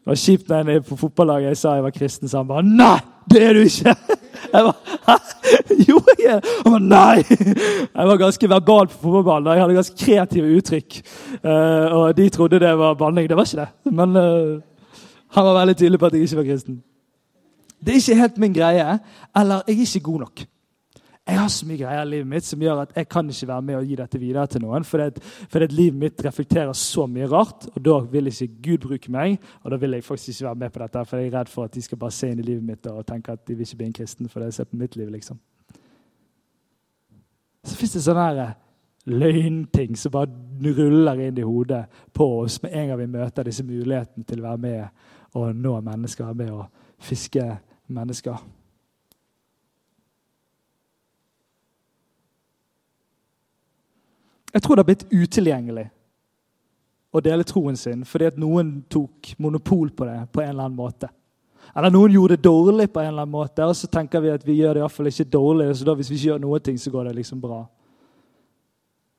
[0.06, 2.62] Det var kjipt når jeg på fotballaget jeg sa jeg var kristen, så han bare
[2.62, 3.94] Nei, det er du ikke!
[4.52, 4.76] Jeg var,
[5.08, 5.14] Hæ?
[5.88, 7.24] Jo, jeg er Han bare Nei!
[7.96, 9.48] Jeg var ganske verbal på fotballbanen.
[9.50, 10.98] Jeg hadde ganske kreative uttrykk.
[11.42, 13.26] Uh, og de trodde det var banning.
[13.28, 13.94] Det var ikke det.
[13.98, 14.60] Men uh,
[15.34, 16.78] han var veldig tydelig på at jeg ikke var kristen.
[17.82, 18.98] Det er ikke helt min greie.
[19.36, 20.46] Eller jeg er ikke god nok.
[21.26, 23.62] Jeg har så mye greier i livet mitt som gjør at jeg kan ikke være
[23.66, 24.84] med og gi dette videre til noen.
[24.86, 28.84] For det, for det livet mitt reflekterer så mye rart, og da vil ikke Gud
[28.84, 29.34] bruke meg.
[29.64, 31.66] Og da vil jeg faktisk ikke være med på dette, for jeg er redd for
[31.66, 33.80] at de skal bare se inn i livet mitt og tenke at de vil ikke
[33.80, 35.10] bli en kristen for det ser på mitt liv.
[35.10, 35.40] liksom.
[37.66, 38.52] Så fins det sånne her eh,
[39.10, 40.30] løgnting som bare
[40.76, 41.82] ruller inn i hodet
[42.14, 45.74] på oss med en gang vi møter disse mulighetene til å være med og nå
[45.80, 47.48] mennesker, være med og fiske
[47.90, 48.38] mennesker.
[54.52, 55.86] Jeg tror det har blitt utilgjengelig
[57.16, 60.78] å dele troen sin fordi at noen tok monopol på det på en eller annen
[60.78, 61.10] måte.
[61.76, 64.44] Eller noen gjorde det dårlig på en eller annen måte, og så tenker vi at
[64.46, 65.70] vi gjør det i hvert fall ikke dårlig.
[65.76, 67.64] så da hvis vi ikke gjør noe, ting, så går det liksom bra.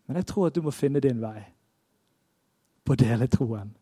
[0.07, 1.41] Men jeg tror at du må finne din vei
[2.87, 3.73] på å dele troen.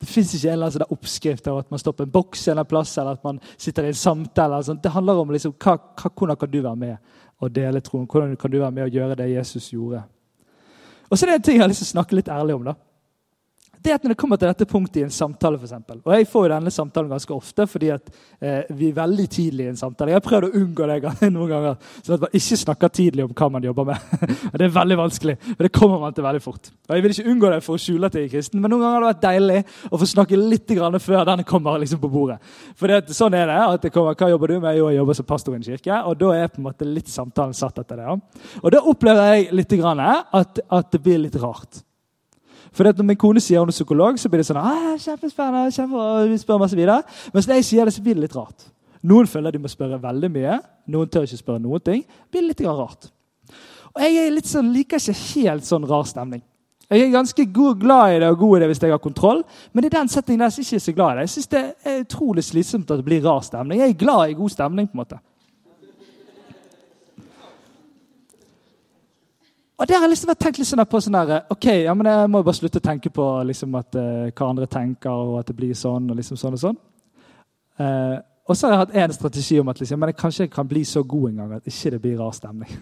[0.00, 2.64] Det fins ikke en eller annen oppskrift av at man står på en boks eller
[2.64, 4.62] en plass, eller at man sitter i en samtale.
[4.80, 6.96] Det handler om liksom, hva, hva, hvordan kan du være med
[7.40, 8.06] og dele troen.
[8.06, 10.04] Hvordan kan du være med og gjøre det Jesus gjorde.
[11.10, 12.64] Og så er det en ting jeg har lyst til å snakke litt ærlig om.
[12.70, 12.74] da
[13.82, 16.28] det at når det kommer til dette punktet i en samtale, for eksempel, og Jeg
[16.28, 19.80] får jo denne samtalen ganske ofte fordi at eh, vi er veldig tidlig i en
[19.80, 20.12] samtale.
[20.12, 23.34] Jeg har prøvd å unngå det noen ganger, sånn at man ikke snakker tidlig om
[23.34, 24.14] hva man jobber med.
[24.60, 26.70] Det er veldig vanskelig, og det kommer man til veldig fort.
[26.88, 28.82] Og Jeg vil ikke unngå det for å skjule at jeg er kristen, men noen
[28.82, 32.38] ganger har det vært deilig å få snakke litt før den kommer liksom på bordet.
[32.78, 33.58] For sånn er det.
[33.58, 34.76] at det kommer, Hva jobber du med?
[34.76, 36.00] Jo, jeg jobber som pastor i en kirke.
[36.06, 38.18] Og da er på en måte litt samtalen satt etter det.
[38.62, 41.82] Og da opplever jeg litt at, at det blir litt rart.
[42.72, 46.04] For Når min kone sier hun er psykolog, så blir det sånn ah, kjempespennende, kjempe,
[46.30, 47.02] vi spør masse videre.
[47.34, 48.68] Mens når jeg sier det, så blir det litt rart.
[49.02, 50.58] Noen føler de må spørre veldig mye.
[50.92, 52.04] Noen tør ikke spørre noen ting.
[52.04, 53.10] Det blir litt rart.
[53.94, 56.42] Og Jeg er sånn, liker ikke helt sånn rar stemning.
[56.90, 59.44] Jeg er ganske god, glad i det og god i det hvis jeg har kontroll,
[59.72, 61.26] men i den settingen der er jeg ikke så glad i det.
[61.26, 63.78] Jeg synes Det er utrolig slitsomt at det blir rar stemning.
[63.78, 64.88] Jeg er glad i god stemning.
[64.88, 65.18] på en måte.
[69.80, 72.28] Og der har jeg liksom tenkt litt sånn på sånn der, ok, ja, men Jeg
[72.28, 75.56] må bare slutte å tenke på liksom at, uh, hva andre tenker, og at det
[75.56, 76.56] blir sånn og liksom sånn.
[76.58, 76.80] Og sånn.
[77.80, 80.52] Uh, og så har jeg hatt en strategi om at liksom, men jeg kanskje jeg
[80.52, 82.74] kan bli så god en gang at ikke det blir rar stemning.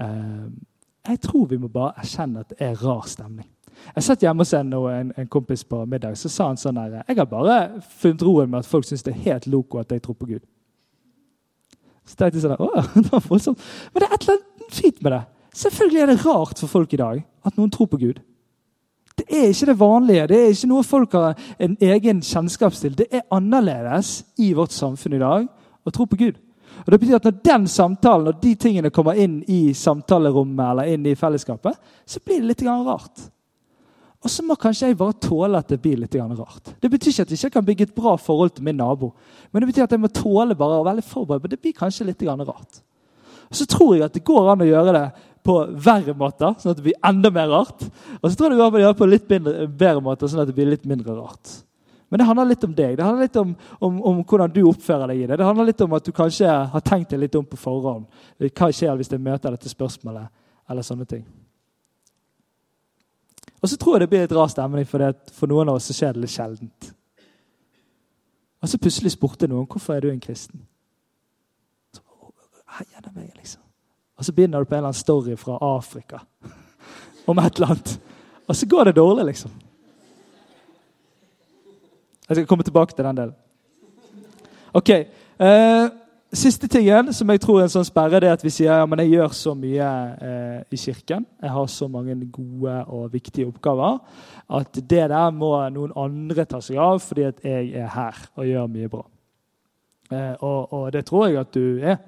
[0.00, 0.48] Uh,
[1.10, 3.50] jeg tror vi må bare erkjenne at det er rar stemning.
[3.96, 6.16] Jeg satt hjemme hos en, en, en kompis på middag.
[6.16, 9.12] Så sa han sånn her Jeg har bare funnet roen med at folk syns det
[9.12, 10.44] er helt loco at jeg tror på Gud.
[12.06, 13.60] Så tenkte jeg sånn Å, det var voldsomt.
[13.92, 15.22] Men det er et eller annet fint med det.
[15.52, 18.20] Selvfølgelig er det rart for folk i dag at noen tror på Gud.
[19.18, 20.28] Det er ikke det vanlige.
[20.30, 22.94] Det er ikke noe folk har en egen kjennskap til.
[22.96, 25.44] Det er annerledes i vårt samfunn i dag
[25.84, 26.40] å tro på Gud.
[26.82, 30.94] Og det betyr at Når den samtalen og de tingene kommer inn i samtalerommet eller
[30.94, 33.28] inn i fellesskapet, så blir det litt rart.
[34.22, 36.74] Og så må kanskje jeg bare tåle at det blir litt rart.
[36.80, 39.12] Det betyr ikke at jeg ikke kan bygge et bra forhold til min nabo,
[39.50, 41.42] men det betyr at jeg må tåle bare å være litt forberedt.
[41.42, 42.82] Men det blir kanskje litt rart.
[43.50, 45.06] Og så tror jeg at det går an å gjøre det
[45.42, 47.84] på verre måter, sånn at det blir enda mer rart.
[48.20, 50.50] Og så tror jeg det går gjøre det på litt mindre, bedre måter, sånn at
[50.50, 51.56] det blir litt mindre rart.
[52.12, 52.96] Men det handler litt om deg.
[52.98, 55.38] Det handler litt om, om, om, hvordan du oppfører deg i det.
[55.40, 58.04] Det handler litt om at du kanskje har tenkt deg litt om på forhånd.
[58.50, 60.28] Hva skjer hvis jeg møter dette spørsmålet?
[60.68, 61.24] Eller sånne ting.
[63.62, 65.96] Og så tror jeg det blir litt rar stemning, for, for noen av oss så
[65.96, 66.92] skjer det litt sjeldent.
[68.60, 70.66] Og så plutselig spurte noen hvorfor er du en kristen.
[71.96, 72.04] Så,
[73.14, 73.61] meg, liksom.
[74.22, 76.20] Og så begynner du på en eller annen story fra Afrika
[77.26, 77.94] om et eller annet.
[78.46, 79.50] Og så går det dårlig, liksom.
[82.28, 83.34] Jeg skal komme tilbake til den delen.
[84.78, 84.90] Ok.
[85.42, 85.88] Eh,
[86.32, 88.86] siste tingen som jeg tror er en sånn sperre, det er at vi sier ja,
[88.86, 89.90] men jeg gjør så mye
[90.28, 91.26] eh, i kirken.
[91.42, 93.98] Jeg har så mange gode og viktige oppgaver
[94.54, 98.46] at det der må noen andre ta seg av fordi at jeg er her og
[98.46, 99.02] gjør mye bra.
[100.14, 101.98] Eh, og, og det tror jeg at du er.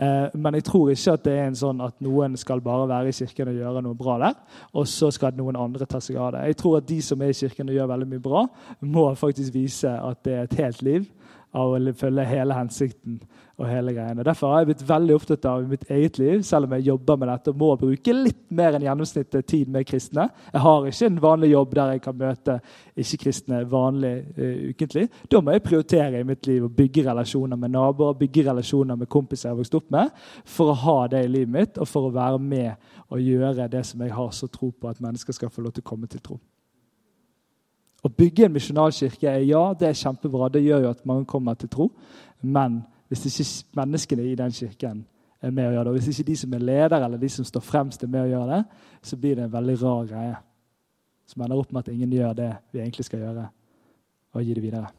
[0.00, 3.10] Eh, men jeg tror ikke at det er en sånn at noen skal bare være
[3.10, 4.38] i kirken og gjøre noe bra der,
[4.72, 6.46] og så skal noen andre ta seg av det.
[6.48, 8.44] Jeg tror at de som er i kirken og gjør veldig mye bra,
[8.80, 11.08] må faktisk vise at det er et helt liv.
[11.50, 13.16] av å følge hele hensikten
[13.60, 14.24] og hele greiene.
[14.24, 17.28] Derfor har jeg blitt veldig opptatt av mitt eget liv, selv om jeg jobber med
[17.28, 20.28] dette, og må bruke litt mer enn gjennomsnittet tid med kristne.
[20.54, 22.56] Jeg har ikke en vanlig jobb der jeg kan møte
[23.04, 25.06] ikke-kristne vanlig uh, ukentlig.
[25.28, 29.10] Da må jeg prioritere i mitt liv å bygge relasjoner med naboer, bygge relasjoner med
[29.12, 30.14] kompiser jeg har vokst opp med,
[30.48, 32.72] for å ha det i livet mitt, og for å være med
[33.10, 35.84] og gjøre det som jeg har så tro på at mennesker skal få lov til
[35.84, 36.38] å komme til tro.
[38.00, 40.48] Å bygge en misjonalkirke er ja, det er kjempebra.
[40.48, 41.90] Det gjør jo at mange kommer til tro.
[42.40, 42.80] Men
[43.10, 45.00] hvis ikke menneskene i den kirken
[45.42, 47.46] er med å gjøre det, og hvis ikke de som er ledere eller de som
[47.48, 48.60] står fremst, er med å gjøre det,
[49.02, 50.36] så blir det en veldig rar greie.
[51.26, 53.48] Som ender opp med at ingen gjør det vi egentlig skal gjøre,
[54.30, 54.92] og gi det videre.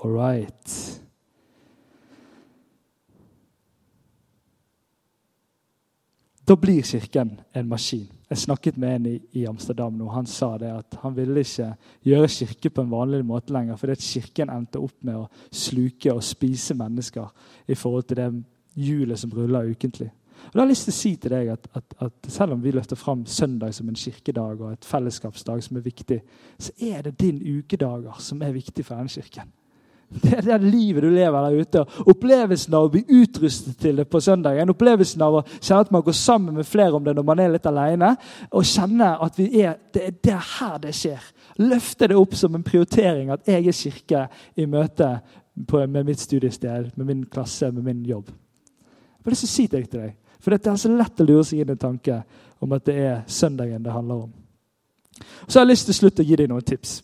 [0.00, 0.76] All right.
[6.48, 8.19] Da blir Kirken en maskin.
[8.30, 10.06] Jeg snakket med en i, i Amsterdam nå.
[10.14, 11.72] Han sa det at han ville ikke
[12.06, 16.14] gjøre kirke på en vanlig måte lenger, fordi at Kirken endte opp med å sluke
[16.14, 17.26] og spise mennesker
[17.66, 18.28] i forhold til det
[18.78, 20.12] hjulet som ruller ukentlig.
[20.46, 22.62] Og da har jeg lyst til å si til deg at, at, at, Selv om
[22.62, 26.20] vi løfter fram søndag som en kirkedag og et fellesskapsdag som er viktig,
[26.58, 29.50] så er det din ukedager som er viktig for den kirken.
[30.22, 31.82] Det er det livet du lever der ute.
[32.10, 34.72] Opplevelsen av å bli utrustet til det på søndagen.
[34.72, 37.52] Opplevelsen av å kjenne at man går sammen med flere om det når man er
[37.52, 38.08] litt alene.
[38.50, 41.28] Og kjenne at er, det, er, det er her det skjer.
[41.62, 44.24] Løfte det opp som en prioritering at jeg er kirke
[44.58, 45.12] i møte
[45.68, 48.32] på, med mitt studiested, med min klasse, med min jobb.
[49.20, 50.16] Jeg har lyst til å det til deg.
[50.40, 52.22] For det er så lett å lure seg inn i en tanke
[52.64, 54.34] om at det er søndagen det handler om.
[55.46, 56.98] Så har jeg lyst til slutt å gi deg noen tips.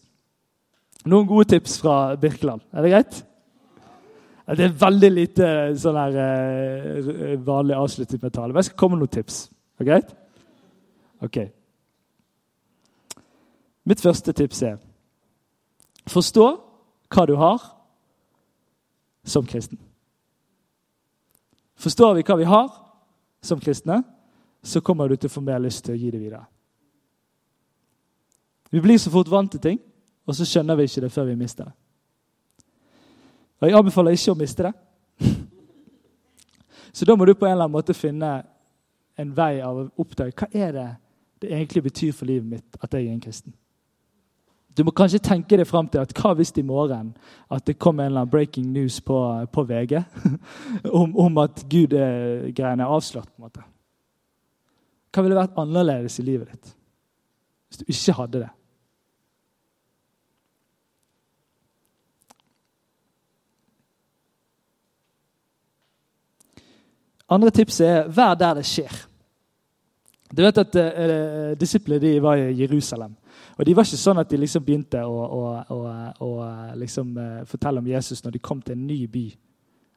[1.06, 2.64] Noen gode tips fra Birkeland.
[2.72, 3.18] Er det greit?
[4.46, 5.46] Det er veldig lite
[5.78, 8.52] sånn her, uh, vanlig avsluttet med tale.
[8.52, 9.38] Men jeg skal komme med noen tips.
[9.76, 10.12] Er det greit?
[11.26, 11.38] Ok.
[13.86, 14.76] Mitt første tips er
[16.10, 16.46] forstå
[17.14, 17.62] hva du har
[19.26, 19.78] som kristen.
[21.76, 22.68] Forstår vi hva vi har
[23.42, 24.00] som kristne,
[24.62, 26.46] så kommer du til å få mer lyst til å gi det videre.
[28.70, 29.78] Vi blir så fort vant til ting.
[30.26, 31.74] Og så skjønner vi ikke det før vi mister det.
[33.60, 34.72] Og Jeg anbefaler ikke å miste det.
[36.96, 38.30] Så da må du på en eller annen måte finne
[39.16, 40.88] en vei av å oppdage hva er det
[41.40, 43.52] det egentlig betyr for livet mitt at jeg er en kristen.
[44.76, 47.14] Du må kanskje tenke deg fram til at hva hvis i morgen
[47.52, 49.16] at det kommer en eller annen breaking news på,
[49.52, 50.02] på VG
[51.00, 53.30] om, om, at Gud-greiene er avslått?
[53.32, 53.64] på en måte.
[55.12, 56.74] Hva ville vært annerledes i livet ditt
[57.66, 58.50] hvis du ikke hadde det?
[67.28, 68.92] Andre tipset er vær der det skjer.
[70.30, 73.14] Du vet at uh, Disiplene de var i Jerusalem.
[73.56, 75.42] Og De var ikke sånn at de liksom begynte å, å,
[75.74, 75.80] å,
[76.26, 76.30] å
[76.78, 79.26] liksom, uh, fortelle om Jesus når de kom til en ny by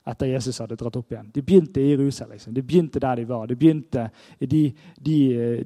[0.10, 1.30] etter Jesus hadde dratt opp igjen.
[1.34, 2.38] De begynte i Jerusalem.
[2.38, 2.54] Liksom.
[2.54, 3.46] De begynte der de var.
[3.48, 4.08] De begynte
[4.40, 4.64] i de,
[4.96, 5.18] de,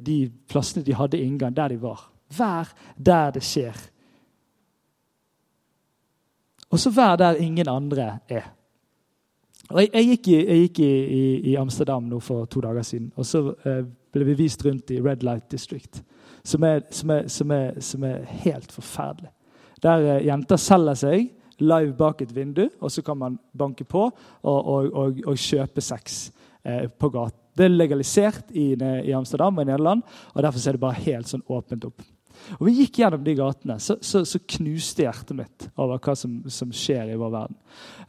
[0.04, 0.18] de
[0.50, 2.02] plassene de hadde inngang, der de var.
[2.34, 3.78] Vær der det skjer.
[6.74, 8.50] Og så vær der ingen andre er.
[9.72, 12.84] Og jeg, jeg, gikk, i, jeg gikk i, i, i, Amsterdam nå for to dager
[12.84, 16.02] siden, og så eh, ble vi vist rundt i Red Light District,
[16.44, 19.32] som er, som er, som er, som er helt forferdelig.
[19.84, 21.30] Der eh, jenter selger seg
[21.64, 25.84] live bak et vindu, og så kan man banke på og, og, og, og kjøpe
[25.86, 26.26] sex
[26.66, 27.40] eh, på gaten.
[27.54, 30.02] Det er legalisert i, i Amsterdam og i Nederland,
[30.34, 32.04] og derfor er det bare helt sånn åpent opp.
[32.58, 36.42] Og Vi gikk gjennom de gatene, så, så, så knuste hjertet mitt over hva som,
[36.52, 37.60] som skjer i vår verden.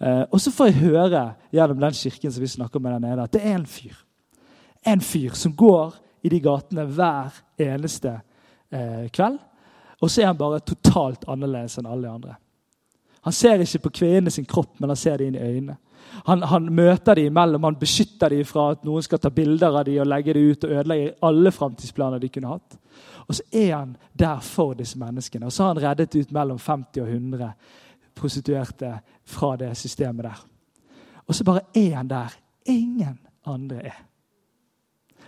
[0.00, 1.24] Eh, og så får jeg høre
[1.54, 3.98] gjennom den kirken som vi snakker med der nede, at det er en fyr.
[4.84, 8.18] En fyr som går i de gatene hver eneste
[8.72, 9.38] eh, kveld.
[10.02, 12.36] Og så er han bare totalt annerledes enn alle de andre.
[13.24, 15.78] Han ser ikke på kvinnene sin kropp, men han ser det inn i øynene.
[16.26, 19.86] Han, han, møter dem imellom, han beskytter dem fra at noen skal ta bilder av
[19.88, 22.76] dem og legge det ut og ødelegge alle framtidsplaner de kunne hatt.
[23.28, 25.46] Og så er han der for disse menneskene.
[25.46, 27.52] Og så har han reddet ut mellom 50 og 100
[28.14, 30.46] prostituerte fra det systemet der.
[31.26, 32.34] Og så bare er han der
[32.66, 34.02] ingen andre er.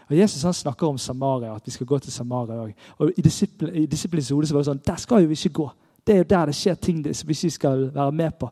[0.09, 2.73] Og Jesus han snakker om Samaria, at vi skal gå til Samaria òg.
[2.99, 5.71] Og I disiplins hode var det sånn Der skal jo vi ikke gå.
[6.07, 8.51] Det er jo der det skjer ting som vi ikke skal være med på.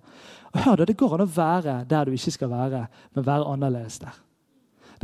[0.52, 3.52] Og hør da, Det går an å være der du ikke skal være, men være
[3.52, 4.23] annerledes der.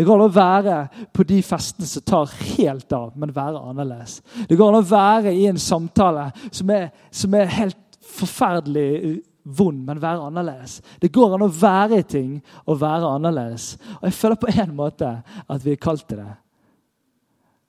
[0.00, 0.74] Det går an å være
[1.12, 4.22] på de festene som tar helt av, men være annerledes.
[4.48, 9.82] Det går an å være i en samtale som er, som er helt forferdelig vond,
[9.84, 10.78] men være annerledes.
[11.04, 12.32] Det går an å være i ting
[12.64, 13.74] og være annerledes.
[13.98, 16.32] Og jeg føler på en måte at vi er kalt til det.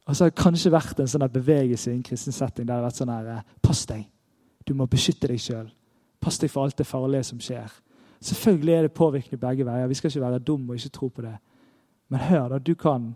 [0.08, 2.80] Og så har det kanskje vært en sånn bevegelse i en kristen setting der det
[2.80, 4.08] har vært sånn her Pass deg.
[4.64, 5.68] Du må beskytte deg sjøl.
[6.24, 7.68] Pass deg for alt det farlige som skjer.
[8.24, 9.92] Selvfølgelig er det påvirkende begge veier.
[9.92, 11.36] Vi skal ikke være dumme og ikke tro på det.
[12.12, 12.59] Men hør, da.
[12.59, 13.14] Du kan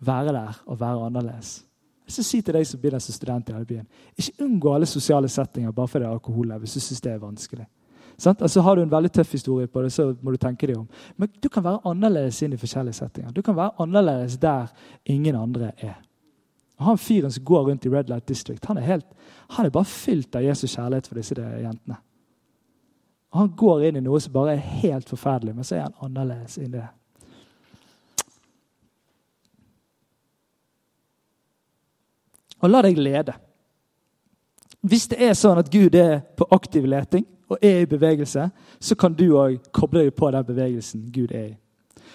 [0.00, 1.64] være der og være annerledes.
[2.06, 3.86] Jeg skal si til deg som blir der som student i denne byen,
[4.18, 7.22] ikke unngå alle sosiale settinger bare fordi det er alkohol hvis du syns det er
[7.22, 7.66] vanskelig.
[8.18, 8.42] Sant?
[8.42, 10.88] Altså Har du en veldig tøff historie på det, så må du tenke deg om.
[11.16, 13.32] Men du kan være annerledes inn i forskjellige settinger.
[13.32, 14.66] Du kan være annerledes der
[15.04, 15.96] ingen andre er.
[16.78, 19.06] Og Han fyren som går rundt i Red Light District, han er, helt,
[19.50, 21.96] han er bare fylt av Jesus kjærlighet for disse jentene.
[23.30, 26.00] Og Han går inn i noe som bare er helt forferdelig, men så er han
[26.02, 26.88] annerledes inn i det.
[32.60, 33.34] Og la deg lede.
[34.80, 38.46] Hvis det er sånn at Gud er på aktiv leting og er i bevegelse,
[38.80, 41.58] så kan du òg koble deg på den bevegelsen Gud er i.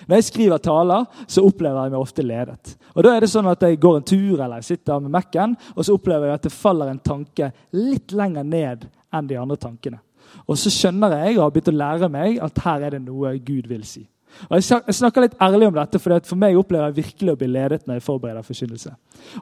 [0.06, 2.74] Når jeg skriver taler, så opplever jeg meg ofte ledet.
[2.96, 5.56] Og Da er det sånn at jeg går en tur eller jeg sitter med Mac-en,
[5.76, 9.58] og så opplever jeg at det faller en tanke litt lenger ned enn de andre
[9.58, 10.02] tankene.
[10.50, 13.38] Og så skjønner jeg og har begynt å lære meg at her er det noe
[13.40, 14.04] Gud vil si.
[14.50, 17.48] Og Jeg snakker litt ærlig om dette, for for meg opplever jeg virkelig å bli
[17.48, 18.92] ledet når jeg forbereder forkynnelse.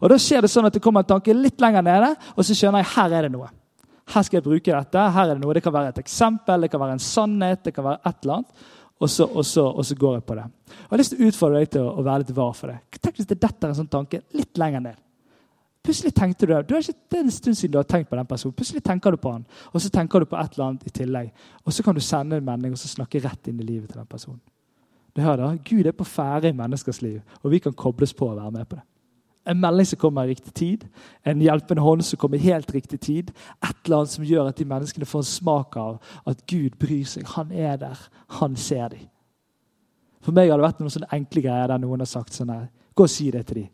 [0.01, 2.55] Og Da skjer det sånn at det kommer en tanke litt lenger nede, og så
[2.57, 3.49] skjønner jeg her er det noe.
[4.13, 5.09] Her skal jeg bruke dette.
[5.15, 5.53] her er Det noe.
[5.53, 8.33] Det kan være et eksempel, det kan være en sannhet, det kan være et eller
[8.33, 8.49] annet.
[8.99, 10.43] Og så, og så, og så går jeg på det.
[10.67, 12.99] Jeg har lyst til å utfordre deg til å, å være litt var for det.
[13.01, 14.99] Tenk hvis det detter en sånn tanke litt lenger ned.
[15.83, 18.15] Plutselig tenkte du, du har ikke, Det er en stund siden du har tenkt på
[18.15, 18.55] den personen.
[18.55, 21.33] Plutselig tenker du på han, og så tenker du på et eller annet i tillegg.
[21.65, 23.99] Og så kan du sende en melding og så snakke rett inn i livet til
[23.99, 24.39] den personen.
[25.15, 28.31] Du hører da, Gud er på ferde i menneskers liv, og vi kan kobles på
[28.31, 28.83] og være med på det.
[29.51, 30.85] En melding som kommer i riktig tid,
[31.27, 33.31] en hjelpende hånd som kommer i helt riktig tid.
[33.59, 35.97] Et eller annet som gjør at de menneskene får en smak av
[36.31, 37.27] at Gud bryr seg.
[37.35, 38.05] Han er der.
[38.39, 39.09] Han ser dem.
[40.23, 42.69] For meg har det vært noen sånne enkle greier der noen har sagt sånn her
[42.95, 43.69] Gå og si det til dem.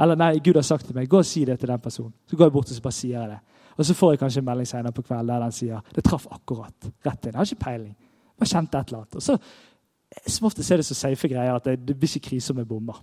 [0.00, 2.12] Eller nei, Gud har sagt til meg, gå og si det til den personen.
[2.28, 3.38] Så går jeg bort og så bare sier jeg det.
[3.76, 6.26] Og så får jeg kanskje en melding senere på kvelden der den sier det traff
[6.30, 6.90] akkurat.
[7.06, 7.32] rett inn.
[7.32, 7.94] Jeg har ikke peiling.
[8.36, 9.16] Bare kjente et eller annet.
[9.16, 9.36] Og så,
[10.26, 12.68] Som ofte er det så safe greier at det, det blir ikke krise om jeg
[12.68, 12.98] bommer.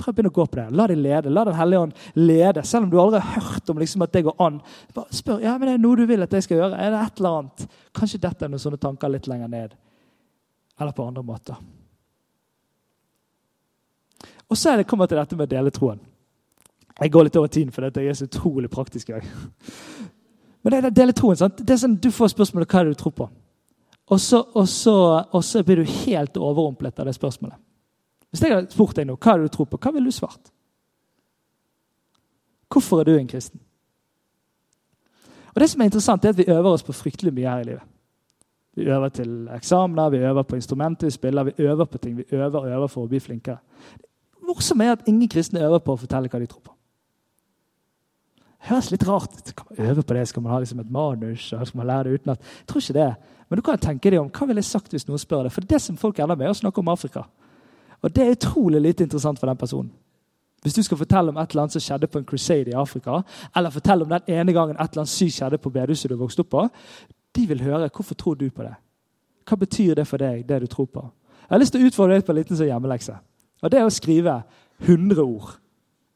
[0.00, 0.64] Prøv å begynne å gå på det.
[0.74, 1.30] La dem lede.
[1.30, 2.64] La Den hellige ånd lede.
[2.66, 4.58] Selv om du aldri har hørt om liksom, at det går an.
[4.94, 6.80] Bare spør ja, men det er noe du vil at jeg skal gjøre.
[6.80, 7.66] Er det et eller annet?
[7.94, 9.76] Kanskje dette er noen sånne tanker litt lenger ned.
[10.80, 11.62] Eller på andre måter.
[14.50, 16.02] Og så er det kommet til dette med å dele troen.
[16.98, 19.30] Jeg går litt over tiden, for dette er så utrolig praktisk i dag.
[20.62, 21.62] Men det er dele troen, sant?
[21.62, 23.30] Det er sånn, Du får spørsmålet hva er det du tror på.
[24.12, 24.94] Og så, og, så,
[25.32, 27.56] og så, blir du helt overrumplet av det spørsmålet.
[28.30, 30.16] Hvis jeg hadde spurt deg nå, hva er det du tror på, hva ville du
[30.16, 30.50] svart?
[32.68, 33.60] Hvorfor er du en kristen?
[35.54, 37.68] Og Det som er interessant, er at vi øver oss på fryktelig mye her i
[37.70, 37.90] livet.
[38.74, 42.16] Vi øver til eksamener, vi øver på instrumenter vi spiller, vi øver på ting.
[42.16, 43.60] Vi øver og øver for å bli flinkere
[44.46, 46.72] morsomme er at ingen kristne øver på å fortelle hva de tror på.
[48.64, 49.52] Det høres litt rart ut.
[49.56, 50.28] Kan man øve på det?
[50.28, 51.46] Skal man ha liksom et manus?
[51.50, 52.40] skal man lære det utenat?
[52.60, 53.10] Jeg tror ikke det.
[53.48, 55.52] Men du kan tenke deg om, hva ville jeg sagt hvis noen spør det?
[55.54, 57.26] For det som folk ender med, er å snakke om Afrika.
[58.04, 59.92] Og det er utrolig lite interessant for den personen.
[60.64, 63.18] Hvis du skal fortelle om et eller annet som skjedde på en crusade i Afrika,
[63.56, 66.40] eller fortelle om den ene gangen et eller annet sykt skjedde på bedehuset du vokste
[66.40, 66.62] opp på,
[67.36, 68.72] de vil høre hvorfor tror du på det.
[69.44, 71.04] Hva betyr det for deg, det du tror på?
[71.44, 73.18] Jeg har lyst til å utfordre deg på en liten sånn hjemmelekse.
[73.60, 74.38] Og det er å skrive
[74.86, 75.52] 100 ord.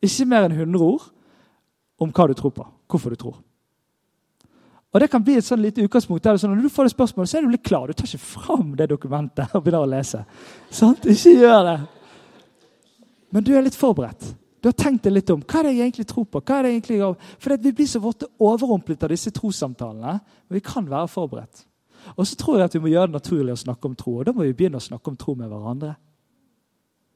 [0.04, 1.04] Ikke mer enn 100 ord
[2.00, 2.64] om hva du tror på.
[2.88, 3.36] Hvorfor du tror.
[4.94, 6.22] Og Det kan bli et sånn lite utgangspunkt.
[6.22, 7.86] der sånn, Når du får det spørsmålet, så er du litt klar.
[7.86, 10.24] Du tar ikke fram det dokumentet og begynner å lese.
[10.70, 11.04] Sant?
[11.04, 11.88] Ikke gjør det.
[13.30, 14.34] Men du er litt forberedt.
[14.62, 16.40] Du har tenkt deg litt om hva er det jeg egentlig tror på.
[16.40, 17.16] hva er det egentlig jeg...
[17.38, 20.20] For Vi blir så våte overrumplet av disse trossamtalene.
[20.48, 21.64] Men vi kan være forberedt.
[22.16, 24.18] Og så tror jeg at vi må gjøre det naturlig å snakke om tro.
[24.18, 25.94] Og da må vi begynne å snakke om tro med hverandre.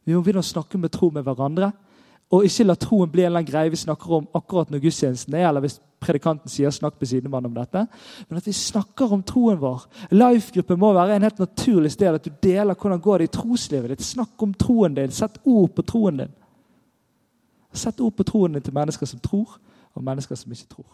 [0.05, 1.73] Vi må begynne å snakke med tro med hverandre.
[2.33, 5.61] Og ikke la troen bli en greie vi snakker om akkurat når gudstjenesten er, eller
[5.61, 7.87] hvis predikanten sier 'snakk ved siden av om dette'.
[8.29, 9.87] Men at vi snakker om troen vår.
[10.11, 13.89] Life-gruppen må være en helt naturlig sted at du deler hvordan går det i troslivet
[13.89, 14.03] ditt.
[14.03, 15.11] Snakk om troen din.
[15.11, 16.33] Sett ord på troen din.
[17.73, 19.59] Sett ord på troen din til mennesker som tror,
[19.95, 20.87] og mennesker som ikke tror.